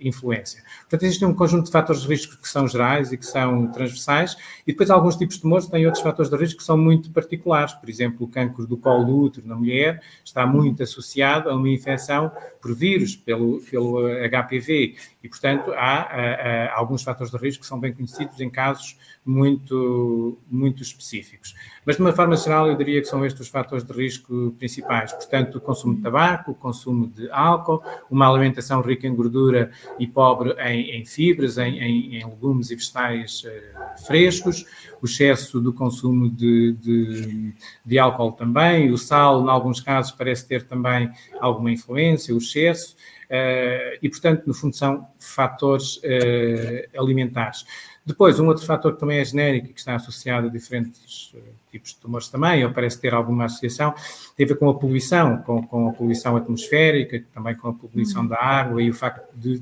influência. 0.00 0.62
Portanto, 0.82 1.02
existe 1.02 1.24
um 1.24 1.34
conjunto 1.34 1.66
de 1.66 1.72
fatores 1.72 2.02
de 2.02 2.08
risco 2.08 2.36
que 2.40 2.48
são 2.48 2.68
gerais 2.68 3.12
e 3.12 3.16
que 3.16 3.26
são 3.26 3.66
transversais, 3.68 4.36
e 4.66 4.70
depois 4.72 4.90
alguns 4.90 5.16
tipos 5.16 5.36
de 5.36 5.42
tumores 5.42 5.66
têm 5.66 5.84
outros 5.86 6.02
fatores 6.02 6.30
de 6.30 6.36
risco 6.36 6.58
que 6.58 6.64
são 6.64 6.78
muito 6.78 7.10
particulares. 7.10 7.72
Por 7.74 7.88
exemplo, 7.88 8.26
o 8.26 8.28
cancro 8.28 8.66
do 8.66 8.76
colo 8.76 9.04
do 9.04 9.16
útero 9.16 9.48
na 9.48 9.56
mulher 9.56 10.00
está 10.24 10.46
muito 10.46 10.82
associado 10.82 11.50
a 11.50 11.54
uma 11.54 11.68
infecção 11.68 12.30
por 12.60 12.74
vírus, 12.74 13.16
pelo, 13.16 13.60
pelo 13.62 14.06
HPV, 14.06 14.94
e, 15.22 15.28
portanto, 15.28 15.72
há, 15.72 16.02
há, 16.02 16.66
há 16.66 16.78
alguns 16.78 17.02
fatores 17.02 17.32
de 17.32 17.38
risco 17.38 17.62
que 17.62 17.66
são 17.66 17.80
bem 17.80 17.92
conhecidos 17.92 18.40
em 18.40 18.48
casos 18.48 18.96
muito, 19.24 20.38
muito 20.48 20.80
específicos. 20.80 21.54
Mas, 21.84 21.96
de 21.96 22.02
uma 22.02 22.12
forma 22.12 22.36
geral, 22.36 22.68
eu 22.68 22.76
diria 22.76 23.00
que 23.00 23.08
são 23.08 23.24
estes 23.24 23.40
os 23.40 23.48
fatores 23.48 23.84
de 23.86 23.92
risco 23.92 24.54
principais. 24.58 25.12
Portanto, 25.12 25.56
o 25.56 25.60
consumo 25.60 25.96
de 25.96 26.02
tabaco, 26.02 26.50
o 26.50 26.54
consumo 26.54 27.06
de 27.06 27.30
álcool, 27.30 27.82
uma 28.10 28.28
alimentação 28.28 28.80
rica 28.80 29.06
em 29.06 29.14
gordura 29.14 29.70
e 29.98 30.06
pobre 30.06 30.52
em, 30.58 30.90
em 30.90 31.04
fibras, 31.04 31.58
em, 31.58 31.78
em, 31.78 32.16
em, 32.16 32.24
legumes 32.24 32.70
e 32.70 32.74
vegetais 32.74 33.44
uh, 33.44 34.06
frescos, 34.06 34.64
o 35.00 35.06
excesso 35.06 35.60
do 35.60 35.72
consumo 35.72 36.28
de, 36.28 36.72
de, 36.72 37.54
de, 37.84 37.98
álcool 37.98 38.32
também, 38.32 38.90
o 38.90 38.98
sal, 38.98 39.44
em 39.44 39.48
alguns 39.48 39.80
casos, 39.80 40.12
parece 40.12 40.46
ter 40.46 40.64
também 40.64 41.10
alguma 41.40 41.70
influência, 41.70 42.34
o 42.34 42.38
excesso, 42.38 42.96
uh, 43.30 43.98
e, 44.02 44.08
portanto, 44.08 44.44
no 44.46 44.54
fundo, 44.54 44.76
são 44.76 45.06
fatores 45.18 45.96
uh, 45.98 47.00
alimentares. 47.00 47.64
Depois, 48.06 48.38
um 48.38 48.46
outro 48.46 48.64
fator 48.64 48.94
que 48.94 49.00
também 49.00 49.18
é 49.18 49.24
genérico 49.24 49.66
e 49.66 49.72
que 49.72 49.80
está 49.80 49.96
associado 49.96 50.46
a 50.46 50.50
diferentes 50.50 51.32
uh, 51.34 51.42
tipos 51.72 51.90
de 51.90 51.96
tumores 51.96 52.28
também, 52.28 52.64
ou 52.64 52.72
parece 52.72 53.00
ter 53.00 53.12
alguma 53.12 53.46
associação, 53.46 53.92
tem 54.36 54.46
a 54.46 54.48
ver 54.48 54.54
com 54.54 54.70
a 54.70 54.74
poluição, 54.74 55.38
com, 55.38 55.66
com 55.66 55.88
a 55.88 55.92
poluição 55.92 56.36
atmosférica, 56.36 57.24
também 57.34 57.56
com 57.56 57.68
a 57.68 57.74
poluição 57.74 58.22
uhum. 58.22 58.28
da 58.28 58.40
água 58.40 58.80
e 58.80 58.88
o 58.88 58.94
facto 58.94 59.26
de 59.34 59.60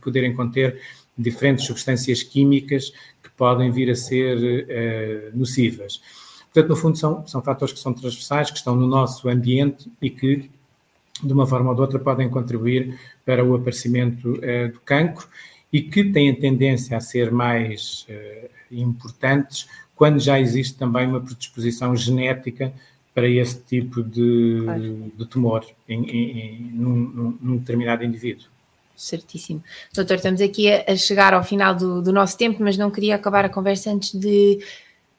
poderem 0.00 0.34
conter 0.34 0.80
diferentes 1.18 1.66
substâncias 1.66 2.22
químicas 2.22 2.90
que 3.22 3.30
podem 3.36 3.70
vir 3.70 3.90
a 3.90 3.94
ser 3.94 5.32
uh, 5.32 5.36
nocivas. 5.36 6.00
Portanto, 6.44 6.70
no 6.70 6.76
fundo, 6.76 6.96
são, 6.96 7.26
são 7.26 7.42
fatores 7.42 7.74
que 7.74 7.80
são 7.80 7.92
transversais, 7.92 8.50
que 8.50 8.56
estão 8.56 8.74
no 8.74 8.86
nosso 8.86 9.28
ambiente 9.28 9.90
e 10.00 10.08
que, 10.08 10.50
de 11.22 11.32
uma 11.32 11.46
forma 11.46 11.68
ou 11.68 11.74
de 11.74 11.82
outra, 11.82 11.98
podem 11.98 12.30
contribuir 12.30 12.98
para 13.26 13.44
o 13.44 13.54
aparecimento 13.54 14.30
uh, 14.30 14.72
do 14.72 14.80
cancro 14.80 15.28
e 15.74 15.82
que 15.82 16.04
têm 16.04 16.32
tendência 16.32 16.96
a 16.96 17.00
ser 17.00 17.32
mais 17.32 18.06
uh, 18.08 18.48
importantes 18.70 19.68
quando 19.96 20.20
já 20.20 20.38
existe 20.38 20.78
também 20.78 21.04
uma 21.04 21.20
predisposição 21.20 21.96
genética 21.96 22.72
para 23.12 23.28
esse 23.28 23.60
tipo 23.60 24.00
de, 24.00 24.60
claro. 24.62 25.12
de 25.16 25.26
tumor 25.26 25.66
em, 25.88 26.04
em, 26.04 26.38
em 26.38 26.60
num, 26.72 27.36
num, 27.40 27.56
determinado 27.56 28.04
indivíduo. 28.04 28.46
Certíssimo. 28.94 29.64
Doutor, 29.92 30.14
estamos 30.14 30.40
aqui 30.40 30.70
a, 30.70 30.94
chegar 30.94 31.34
ao 31.34 31.42
final 31.42 31.74
do, 31.74 32.00
do, 32.00 32.12
nosso 32.12 32.38
tempo, 32.38 32.62
mas 32.62 32.78
não 32.78 32.88
queria 32.88 33.16
acabar 33.16 33.44
a 33.44 33.48
conversa 33.48 33.90
antes 33.90 34.14
de 34.14 34.60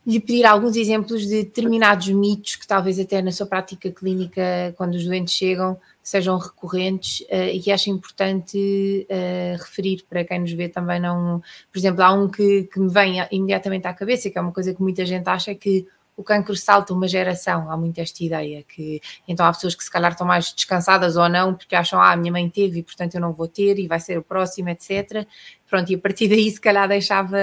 lhe 0.05 0.19
pedir 0.19 0.45
alguns 0.45 0.75
exemplos 0.75 1.23
de 1.23 1.43
determinados 1.43 2.07
mitos 2.09 2.55
que 2.55 2.67
talvez 2.67 2.99
até 2.99 3.21
na 3.21 3.31
sua 3.31 3.47
prática 3.47 3.91
clínica, 3.91 4.73
quando 4.77 4.93
os 4.93 5.03
doentes 5.03 5.33
chegam, 5.33 5.77
sejam 6.03 6.37
recorrentes 6.37 7.21
uh, 7.21 7.49
e 7.51 7.59
que 7.59 7.71
acho 7.71 7.89
importante 7.89 9.07
uh, 9.09 9.57
referir 9.57 10.05
para 10.07 10.23
quem 10.23 10.41
nos 10.41 10.51
vê 10.51 10.69
também 10.69 10.99
não. 10.99 11.41
Por 11.71 11.79
exemplo, 11.79 12.03
há 12.03 12.13
um 12.13 12.29
que, 12.29 12.63
que 12.71 12.79
me 12.79 12.89
vem 12.89 13.25
imediatamente 13.31 13.87
à 13.87 13.93
cabeça, 13.93 14.29
que 14.29 14.37
é 14.37 14.41
uma 14.41 14.51
coisa 14.51 14.73
que 14.73 14.81
muita 14.81 15.03
gente 15.05 15.27
acha 15.27 15.55
que 15.55 15.87
o 16.17 16.23
cancro 16.23 16.55
salta 16.55 16.93
uma 16.93 17.07
geração, 17.07 17.69
há 17.69 17.75
muito 17.75 17.99
esta 17.99 18.23
ideia 18.23 18.63
que 18.63 19.01
então 19.27 19.45
há 19.45 19.51
pessoas 19.51 19.75
que 19.75 19.83
se 19.83 19.91
calhar 19.91 20.11
estão 20.11 20.25
mais 20.25 20.53
descansadas 20.53 21.17
ou 21.17 21.27
não, 21.27 21.53
porque 21.53 21.75
acham, 21.75 21.99
ah, 21.99 22.11
a 22.11 22.15
minha 22.15 22.31
mãe 22.31 22.49
teve 22.49 22.79
e 22.79 22.83
portanto 22.83 23.15
eu 23.15 23.21
não 23.21 23.33
vou 23.33 23.47
ter 23.47 23.77
e 23.79 23.87
vai 23.87 23.99
ser 23.99 24.17
o 24.17 24.23
próximo, 24.23 24.69
etc. 24.69 25.27
Pronto, 25.69 25.91
e 25.91 25.95
a 25.95 25.99
partir 25.99 26.27
daí 26.29 26.49
se 26.49 26.61
calhar 26.61 26.87
deixava, 26.87 27.37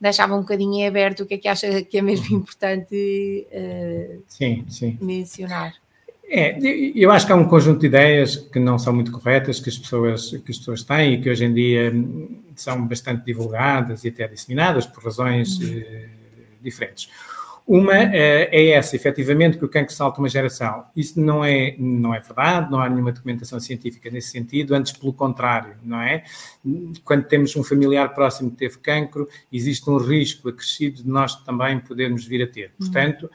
deixava 0.00 0.34
um 0.34 0.40
bocadinho 0.40 0.74
em 0.74 0.86
aberto 0.86 1.20
o 1.22 1.26
que 1.26 1.34
é 1.34 1.38
que 1.38 1.48
acha 1.48 1.82
que 1.82 1.98
é 1.98 2.02
mesmo 2.02 2.36
importante 2.36 3.46
uh, 3.52 4.22
sim, 4.26 4.64
sim. 4.68 4.98
mencionar. 5.00 5.74
É, 6.32 6.56
eu 6.94 7.10
acho 7.10 7.26
que 7.26 7.32
há 7.32 7.34
um 7.34 7.48
conjunto 7.48 7.80
de 7.80 7.88
ideias 7.88 8.36
que 8.36 8.60
não 8.60 8.78
são 8.78 8.92
muito 8.92 9.10
corretas, 9.10 9.58
que 9.58 9.68
as 9.68 9.76
pessoas, 9.76 10.30
que 10.30 10.52
as 10.52 10.58
pessoas 10.58 10.84
têm 10.84 11.14
e 11.14 11.20
que 11.20 11.28
hoje 11.28 11.44
em 11.44 11.52
dia 11.52 11.92
são 12.54 12.86
bastante 12.86 13.24
divulgadas 13.24 14.04
e 14.04 14.08
até 14.08 14.28
disseminadas 14.28 14.86
por 14.86 15.02
razões 15.02 15.58
uhum. 15.58 15.82
diferentes. 16.62 17.10
Uma 17.66 17.96
é, 17.96 18.48
é 18.50 18.68
essa, 18.70 18.96
efetivamente, 18.96 19.56
que 19.56 19.64
o 19.64 19.68
cancro 19.68 19.94
salta 19.94 20.18
uma 20.18 20.28
geração. 20.28 20.84
Isso 20.96 21.20
não 21.20 21.44
é, 21.44 21.74
não 21.78 22.14
é 22.14 22.20
verdade, 22.20 22.70
não 22.70 22.80
há 22.80 22.88
nenhuma 22.88 23.12
documentação 23.12 23.60
científica 23.60 24.10
nesse 24.10 24.30
sentido, 24.30 24.74
antes 24.74 24.92
pelo 24.92 25.12
contrário, 25.12 25.74
não 25.84 26.00
é? 26.00 26.24
Quando 27.04 27.24
temos 27.24 27.54
um 27.54 27.62
familiar 27.62 28.12
próximo 28.14 28.50
que 28.50 28.56
teve 28.56 28.78
cancro, 28.78 29.28
existe 29.52 29.88
um 29.88 29.98
risco 29.98 30.48
acrescido 30.48 31.02
de 31.02 31.08
nós 31.08 31.36
também 31.44 31.78
podermos 31.78 32.24
vir 32.24 32.42
a 32.42 32.46
ter. 32.46 32.72
Uhum. 32.78 32.86
Portanto, 32.86 33.30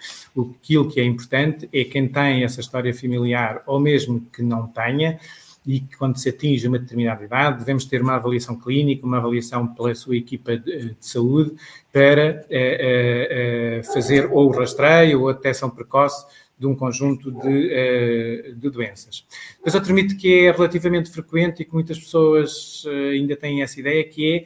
aquilo 0.62 0.90
que 0.90 1.00
é 1.00 1.04
importante 1.04 1.70
é 1.72 1.84
quem 1.84 2.08
tem 2.08 2.44
essa 2.44 2.60
história 2.60 2.94
familiar, 2.94 3.64
ou 3.66 3.80
mesmo 3.80 4.22
que 4.34 4.42
não 4.42 4.68
tenha, 4.68 5.20
e 5.66 5.80
que 5.80 5.98
quando 5.98 6.18
se 6.18 6.30
atinge 6.30 6.68
uma 6.68 6.80
determinada 6.80 7.24
idade 7.24 7.60
devemos 7.60 7.86
ter 7.86 8.02
uma 8.02 8.16
avaliação 8.16 8.56
clínica, 8.56 9.06
uma 9.06 9.18
avaliação 9.18 9.68
pela 9.68 9.94
sua 9.96 10.16
equipa 10.16 10.58
de, 10.58 10.90
de 10.90 10.96
saúde 11.00 11.56
para 11.92 12.46
é, 12.50 13.80
é, 13.80 13.84
fazer 13.84 14.30
ou 14.32 14.48
o 14.48 14.52
rastreio 14.52 15.22
ou 15.22 15.30
a 15.30 15.34
detecção 15.34 15.70
precoce 15.70 16.26
de 16.58 16.66
um 16.66 16.76
conjunto 16.76 17.32
de, 17.32 18.54
de 18.56 18.70
doenças. 18.70 19.26
Mas 19.64 19.76
outro 19.76 19.94
mito 19.94 20.16
que 20.16 20.46
é 20.46 20.52
relativamente 20.52 21.12
frequente 21.12 21.62
e 21.62 21.66
que 21.66 21.74
muitas 21.74 22.00
pessoas 22.00 22.86
ainda 23.12 23.36
têm 23.36 23.62
essa 23.62 23.78
ideia, 23.78 24.04
que 24.06 24.36
é 24.36 24.46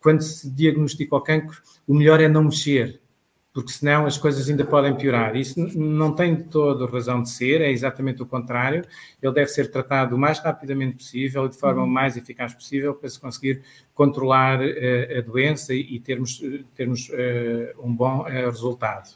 quando 0.00 0.22
se 0.22 0.48
diagnostica 0.48 1.16
o 1.16 1.20
cancro, 1.20 1.60
o 1.86 1.94
melhor 1.94 2.20
é 2.20 2.28
não 2.28 2.44
mexer, 2.44 3.00
porque 3.58 3.72
senão 3.72 4.06
as 4.06 4.16
coisas 4.16 4.48
ainda 4.48 4.64
podem 4.64 4.94
piorar. 4.94 5.34
Isso 5.34 5.58
não 5.76 6.14
tem 6.14 6.36
de 6.36 6.44
todo 6.44 6.86
razão 6.86 7.20
de 7.20 7.28
ser, 7.28 7.60
é 7.60 7.68
exatamente 7.72 8.22
o 8.22 8.26
contrário. 8.26 8.84
Ele 9.20 9.32
deve 9.32 9.48
ser 9.48 9.68
tratado 9.68 10.14
o 10.14 10.18
mais 10.18 10.38
rapidamente 10.38 10.98
possível 10.98 11.44
e 11.44 11.48
de 11.48 11.58
forma 11.58 11.82
o 11.82 11.86
mais 11.86 12.16
eficaz 12.16 12.54
possível 12.54 12.94
para 12.94 13.08
se 13.08 13.18
conseguir 13.18 13.60
controlar 13.94 14.60
uh, 14.60 15.18
a 15.18 15.20
doença 15.22 15.74
e, 15.74 15.96
e 15.96 15.98
termos, 15.98 16.40
termos 16.76 17.08
uh, 17.08 17.82
um 17.84 17.92
bom 17.92 18.20
uh, 18.20 18.24
resultado. 18.26 19.10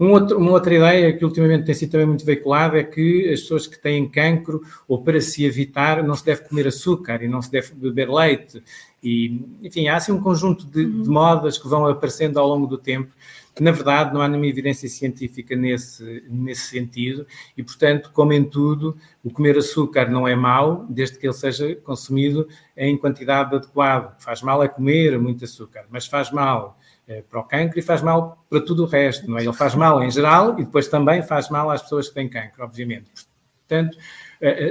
Um 0.00 0.10
outro, 0.14 0.38
uma 0.38 0.50
outra 0.50 0.74
ideia 0.74 1.12
que 1.12 1.24
ultimamente 1.24 1.66
tem 1.66 1.74
sido 1.74 1.92
também 1.92 2.06
muito 2.06 2.24
veiculada 2.24 2.76
é 2.76 2.82
que 2.82 3.28
as 3.32 3.42
pessoas 3.42 3.68
que 3.68 3.78
têm 3.78 4.08
cancro, 4.08 4.62
ou 4.88 5.00
para 5.00 5.20
se 5.20 5.44
evitar, 5.44 6.02
não 6.02 6.16
se 6.16 6.24
deve 6.24 6.48
comer 6.48 6.66
açúcar 6.66 7.22
e 7.22 7.28
não 7.28 7.40
se 7.40 7.52
deve 7.52 7.72
beber 7.74 8.10
leite. 8.10 8.60
E, 9.00 9.40
enfim, 9.62 9.86
há 9.86 9.96
assim 9.96 10.10
um 10.10 10.20
conjunto 10.20 10.66
de, 10.66 10.84
de 10.84 11.08
uhum. 11.08 11.12
modas 11.12 11.56
que 11.56 11.68
vão 11.68 11.86
aparecendo 11.86 12.40
ao 12.40 12.48
longo 12.48 12.66
do 12.66 12.78
tempo 12.78 13.12
na 13.62 13.70
verdade, 13.70 14.12
não 14.14 14.22
há 14.22 14.28
nenhuma 14.28 14.46
evidência 14.46 14.88
científica 14.88 15.54
nesse, 15.54 16.24
nesse 16.28 16.68
sentido 16.68 17.26
e, 17.56 17.62
portanto, 17.62 18.10
como 18.12 18.32
em 18.32 18.44
tudo, 18.44 18.96
o 19.22 19.30
comer 19.30 19.58
açúcar 19.58 20.10
não 20.10 20.26
é 20.26 20.34
mau, 20.34 20.86
desde 20.88 21.18
que 21.18 21.26
ele 21.26 21.34
seja 21.34 21.74
consumido 21.76 22.48
em 22.76 22.96
quantidade 22.96 23.54
adequada. 23.54 24.16
Faz 24.18 24.42
mal 24.42 24.62
a 24.62 24.68
comer 24.68 25.18
muito 25.18 25.44
açúcar, 25.44 25.84
mas 25.90 26.06
faz 26.06 26.30
mal 26.30 26.78
eh, 27.06 27.22
para 27.28 27.40
o 27.40 27.44
cancro 27.44 27.78
e 27.78 27.82
faz 27.82 28.02
mal 28.02 28.44
para 28.48 28.60
tudo 28.60 28.84
o 28.84 28.86
resto, 28.86 29.28
não 29.30 29.36
é? 29.36 29.42
Ele 29.42 29.52
faz 29.52 29.74
mal 29.74 30.02
em 30.02 30.10
geral 30.10 30.58
e 30.58 30.64
depois 30.64 30.88
também 30.88 31.22
faz 31.22 31.50
mal 31.50 31.70
às 31.70 31.82
pessoas 31.82 32.08
que 32.08 32.14
têm 32.14 32.28
cancro, 32.28 32.64
obviamente. 32.64 33.10
Portanto, 33.68 33.96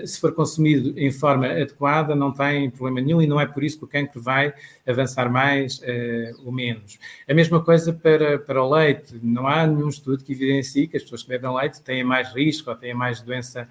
se 0.06 0.20
for 0.20 0.34
consumido 0.34 0.98
em 0.98 1.12
forma 1.12 1.46
adequada, 1.46 2.16
não 2.16 2.32
tem 2.32 2.70
problema 2.70 3.02
nenhum 3.02 3.22
e 3.22 3.28
não 3.28 3.40
é 3.40 3.46
por 3.46 3.64
isso 3.64 3.78
que 3.78 3.86
o 3.86 3.88
cancro 3.88 4.22
vai 4.22 4.54
avançar 4.88 5.32
mais 5.32 5.78
uh, 5.80 6.46
ou 6.46 6.52
menos. 6.52 6.98
A 7.28 7.34
mesma 7.34 7.64
coisa 7.64 7.94
para, 7.94 8.40
para 8.40 8.64
o 8.64 8.70
leite. 8.70 9.20
Não 9.22 9.48
há 9.48 9.68
nenhum 9.68 9.90
estudo 9.90 10.24
que 10.24 10.34
evidencie 10.34 10.88
que 10.88 10.98
as 10.98 11.04
pessoas 11.04 11.24
que 11.24 11.30
bebem 11.30 11.54
leite 11.54 11.82
têm 11.82 12.04
mais 12.04 12.34
risco 12.34 12.70
ou 12.70 12.76
têm 12.76 12.94
mais 12.94 13.22
doença 13.22 13.68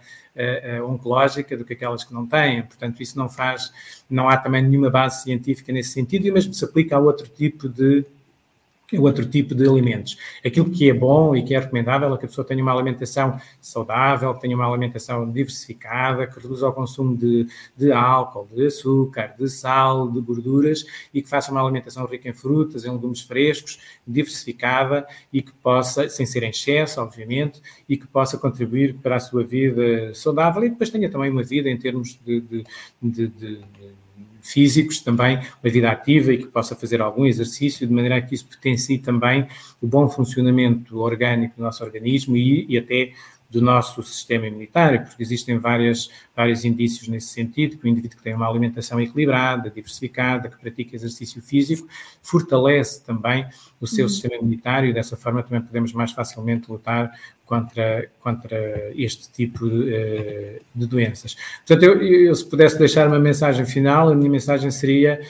oncológica 0.87 1.57
do 1.57 1.65
que 1.65 1.73
aquelas 1.73 2.05
que 2.05 2.15
não 2.15 2.25
têm. 2.25 2.63
Portanto, 2.63 3.03
isso 3.03 3.19
não 3.19 3.29
faz, 3.29 3.73
não 4.09 4.29
há 4.29 4.37
também 4.37 4.63
nenhuma 4.63 4.89
base 4.89 5.25
científica 5.25 5.73
nesse 5.73 5.91
sentido 5.91 6.27
e 6.27 6.31
mesmo 6.31 6.55
se 6.55 6.65
aplica 6.65 6.95
a 6.95 7.01
outro 7.01 7.29
tipo 7.29 7.69
de 7.69 8.05
é 8.05 8.05
outro 8.97 9.27
tipo 9.27 9.55
de 9.55 9.69
alimentos. 9.69 10.17
Aquilo 10.45 10.71
que 10.71 10.89
é 10.89 10.95
bom 10.95 11.37
e 11.37 11.43
que 11.43 11.55
é 11.55 11.59
recomendável 11.59 12.15
é 12.15 12.17
que 12.17 12.25
a 12.25 12.29
pessoa 12.29 12.47
tenha 12.47 12.63
uma 12.63 12.73
alimentação 12.73 13.39
saudável, 13.61 14.33
que 14.35 14.41
tenha 14.41 14.57
uma 14.57 14.67
alimentação 14.67 15.31
diversificada, 15.31 16.27
que 16.27 16.41
reduza 16.41 16.69
o 16.69 16.73
consumo 16.73 17.15
de, 17.17 17.47
de 17.77 17.93
álcool, 17.93 18.49
de 18.55 18.67
açúcar, 18.67 19.35
de 19.39 19.49
sal, 19.51 20.11
de 20.11 20.21
gorduras 20.21 20.87
e 21.13 21.21
que 21.21 21.29
faça 21.29 21.51
uma 21.51 21.63
alimentação 21.63 22.07
rica 22.07 22.29
em 22.29 22.33
frutas, 22.33 22.85
em 22.85 22.91
legumes 22.91 23.21
frescos, 23.21 23.79
diversificada 24.07 25.07
e 25.31 25.43
que 25.43 25.53
possa, 25.53 26.09
sem 26.09 26.25
ser 26.25 26.43
em 26.45 26.51
excesso, 26.51 27.01
obviamente, 27.01 27.61
e 27.89 27.97
que 27.97 28.07
possa 28.07 28.39
contribuir 28.39 28.95
para 28.95 29.17
a 29.17 29.21
sua 29.21 29.45
vida 29.45 30.15
saudável 30.15 30.65
e 30.65 30.71
depois 30.71 30.89
tenha 30.89 31.11
também 31.11 31.31
uma 31.31 31.43
vida 31.43 31.69
em 31.69 31.77
termos 31.77 32.19
de, 32.25 32.41
de, 32.41 32.65
de 33.29 33.29
físicos 34.53 35.01
também, 35.01 35.39
uma 35.63 35.71
vida 35.71 35.91
ativa 35.91 36.33
e 36.33 36.39
que 36.39 36.47
possa 36.47 36.75
fazer 36.75 37.01
algum 37.01 37.27
exercício, 37.27 37.87
de 37.87 37.93
maneira 37.93 38.21
que 38.23 38.35
isso 38.35 38.47
potencie 38.47 38.99
também 38.99 39.47
o 39.81 39.87
bom 39.87 40.09
funcionamento 40.09 40.99
orgânico 40.99 41.57
do 41.57 41.63
nosso 41.63 41.85
organismo 41.85 42.37
e, 42.37 42.67
e 42.69 42.79
até 42.79 43.13
do 43.49 43.63
nosso 43.63 44.03
sistema 44.03 44.47
imunitário, 44.47 45.01
porque 45.03 45.23
existem 45.23 45.59
várias, 45.59 46.11
vários 46.37 46.65
indícios 46.67 47.09
nesse 47.09 47.29
sentido, 47.29 47.79
que 47.79 47.87
o 47.87 47.89
indivíduo 47.89 48.19
que 48.19 48.23
tem 48.23 48.35
uma 48.35 48.47
alimentação 48.47 49.01
equilibrada, 49.01 49.71
diversificada, 49.71 50.51
que 50.51 50.59
pratica 50.59 50.95
exercício 50.95 51.41
físico, 51.41 51.89
fortalece 52.23 53.03
também 53.03 53.47
o 53.81 53.87
seu 53.87 54.05
uhum. 54.05 54.09
sistema 54.11 54.35
imunitário 54.37 54.91
e 54.91 54.93
dessa 54.93 55.17
forma 55.17 55.43
também 55.43 55.63
podemos 55.63 55.95
mais 55.95 56.13
facilmente 56.13 56.71
lutar 56.71 57.11
contra, 57.47 58.11
contra 58.21 58.93
este 58.95 59.31
tipo 59.33 59.69
de, 59.69 59.95
eh, 59.95 60.61
de 60.75 60.87
doenças. 60.87 61.35
Portanto, 61.67 61.83
eu, 61.85 62.03
eu, 62.03 62.35
se 62.35 62.45
pudesse 62.45 62.79
deixar 62.79 63.09
uma 63.09 63.19
mensagem 63.19 63.65
final, 63.65 64.11
a 64.11 64.15
minha 64.15 64.31
mensagem 64.31 64.71
seria 64.71 65.23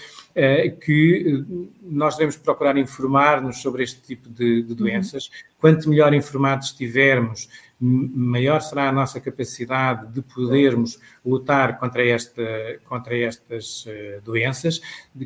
que 0.80 1.44
nós 1.82 2.16
devemos 2.16 2.36
procurar 2.36 2.76
informar-nos 2.76 3.60
sobre 3.60 3.82
este 3.82 4.00
tipo 4.00 4.28
de, 4.28 4.62
de 4.62 4.70
uhum. 4.70 4.76
doenças. 4.76 5.26
Uhum. 5.26 5.32
Quanto 5.60 5.88
melhor 5.88 6.14
informados 6.14 6.68
estivermos, 6.68 7.48
maior 7.80 8.60
será 8.60 8.88
a 8.88 8.92
nossa 8.92 9.20
capacidade 9.20 10.12
de 10.12 10.20
podermos 10.22 10.98
lutar 11.24 11.78
contra, 11.78 12.06
esta, 12.06 12.42
contra 12.84 13.16
estas 13.16 13.86
uh, 13.86 14.20
doenças, 14.24 14.80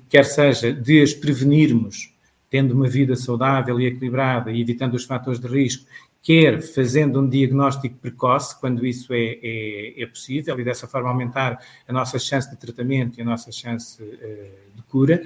quer 0.09 0.25
seja 0.25 0.73
de 0.73 1.03
as 1.03 1.15
prevenirmos, 1.15 2.13
tendo 2.51 2.75
uma 2.75 2.89
vida 2.89 3.17
saudável 3.17 3.81
e 3.81 3.87
equilibrada 3.87 4.51
e 4.51 4.61
evitando 4.61 4.95
os 4.95 5.05
fatores 5.05 5.41
de 5.41 5.49
risco, 5.49 5.87
quer 6.23 6.61
fazendo 6.61 7.21
um 7.21 7.29
diagnóstico 7.29 7.97
precoce, 7.97 8.59
quando 8.61 8.85
isso 8.87 9.13
é, 9.15 9.39
é, 9.43 10.03
é 10.03 10.07
possível, 10.07 10.61
e 10.61 10.63
dessa 10.65 10.87
forma 10.87 11.09
aumentar 11.09 11.59
a 11.89 11.93
nossa 11.93 12.19
chance 12.19 12.51
de 12.51 12.57
tratamento 12.57 13.19
e 13.19 13.23
a 13.23 13.25
nossa 13.25 13.51
chance 13.51 14.03
uh, 14.03 14.72
cura, 14.93 15.25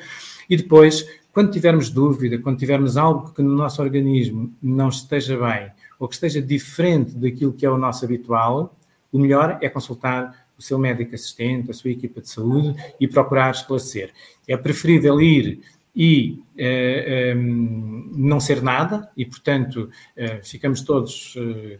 e 0.48 0.56
depois, 0.56 1.04
quando 1.32 1.50
tivermos 1.50 1.90
dúvida, 1.90 2.38
quando 2.38 2.58
tivermos 2.58 2.96
algo 2.96 3.32
que 3.32 3.42
no 3.42 3.54
nosso 3.54 3.82
organismo 3.82 4.54
não 4.62 4.88
esteja 4.88 5.36
bem, 5.36 5.70
ou 5.98 6.06
que 6.08 6.14
esteja 6.14 6.40
diferente 6.40 7.16
daquilo 7.16 7.52
que 7.52 7.66
é 7.66 7.70
o 7.70 7.76
nosso 7.76 8.04
habitual, 8.04 8.76
o 9.12 9.18
melhor 9.18 9.58
é 9.60 9.68
consultar 9.68 10.46
o 10.56 10.62
seu 10.62 10.78
médico 10.78 11.14
assistente, 11.14 11.70
a 11.70 11.74
sua 11.74 11.90
equipa 11.90 12.20
de 12.20 12.28
saúde 12.30 12.74
e 13.00 13.08
procurar 13.08 13.50
esclarecer. 13.50 14.12
É 14.46 14.56
preferível 14.56 15.20
ir 15.20 15.60
e 15.94 16.42
eh, 16.58 17.32
ehm, 17.32 18.10
não 18.14 18.38
ser 18.38 18.62
nada, 18.62 19.10
e 19.16 19.24
portanto 19.24 19.90
uh, 20.16 20.44
ficamos 20.44 20.82
todos 20.82 21.34
uh, 21.36 21.78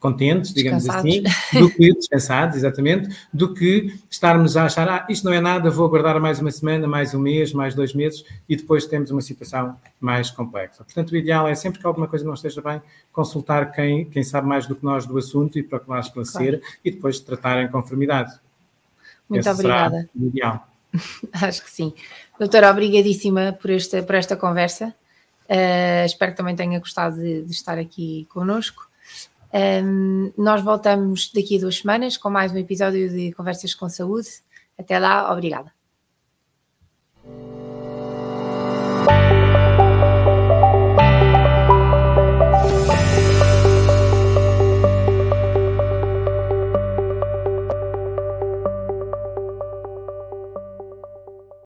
contentes, 0.00 0.54
digamos 0.54 0.88
assim, 0.88 1.22
do 1.52 1.70
que 1.70 1.92
descansados, 1.92 2.56
exatamente, 2.56 3.14
do 3.32 3.52
que 3.52 3.94
estarmos 4.10 4.56
a 4.56 4.64
achar, 4.64 4.88
ah, 4.88 5.06
isto 5.10 5.24
não 5.26 5.32
é 5.32 5.40
nada, 5.40 5.70
vou 5.70 5.86
aguardar 5.86 6.18
mais 6.18 6.40
uma 6.40 6.50
semana, 6.50 6.88
mais 6.88 7.14
um 7.14 7.20
mês, 7.20 7.52
mais 7.52 7.74
dois 7.74 7.94
meses, 7.94 8.24
e 8.48 8.56
depois 8.56 8.86
temos 8.86 9.10
uma 9.10 9.20
situação 9.20 9.76
mais 10.00 10.30
complexa. 10.30 10.82
Portanto, 10.82 11.10
o 11.10 11.16
ideal 11.16 11.46
é 11.46 11.54
sempre 11.54 11.78
que 11.78 11.86
alguma 11.86 12.08
coisa 12.08 12.24
não 12.24 12.32
esteja 12.32 12.62
bem, 12.62 12.80
consultar 13.12 13.72
quem, 13.72 14.06
quem 14.06 14.24
sabe 14.24 14.48
mais 14.48 14.66
do 14.66 14.74
que 14.74 14.82
nós 14.82 15.04
do 15.04 15.18
assunto 15.18 15.58
e 15.58 15.62
procurar 15.62 16.00
esclarecer 16.00 16.58
claro. 16.58 16.74
e 16.82 16.90
depois 16.90 17.20
tratar 17.20 17.62
em 17.62 17.68
conformidade. 17.68 18.32
Muito 19.28 19.42
Esse 19.42 19.50
obrigada. 19.50 20.08
o 20.18 20.26
ideal. 20.26 20.66
Acho 21.30 21.62
que 21.62 21.70
sim. 21.70 21.92
Doutora, 22.38 22.70
obrigadíssima 22.70 23.52
por 23.52 23.70
esta, 23.70 24.02
por 24.02 24.14
esta 24.14 24.34
conversa. 24.34 24.94
Uh, 25.44 26.06
espero 26.06 26.32
que 26.32 26.38
também 26.38 26.56
tenha 26.56 26.78
gostado 26.78 27.16
de, 27.16 27.42
de 27.42 27.52
estar 27.52 27.78
aqui 27.78 28.26
conosco. 28.30 28.89
Um, 29.52 30.32
nós 30.38 30.62
voltamos 30.62 31.30
daqui 31.32 31.56
a 31.56 31.60
duas 31.60 31.78
semanas 31.78 32.16
com 32.16 32.30
mais 32.30 32.52
um 32.52 32.56
episódio 32.56 33.10
de 33.10 33.32
Conversas 33.32 33.74
com 33.74 33.88
Saúde. 33.88 34.28
Até 34.78 34.98
lá, 34.98 35.32
obrigada. 35.32 35.72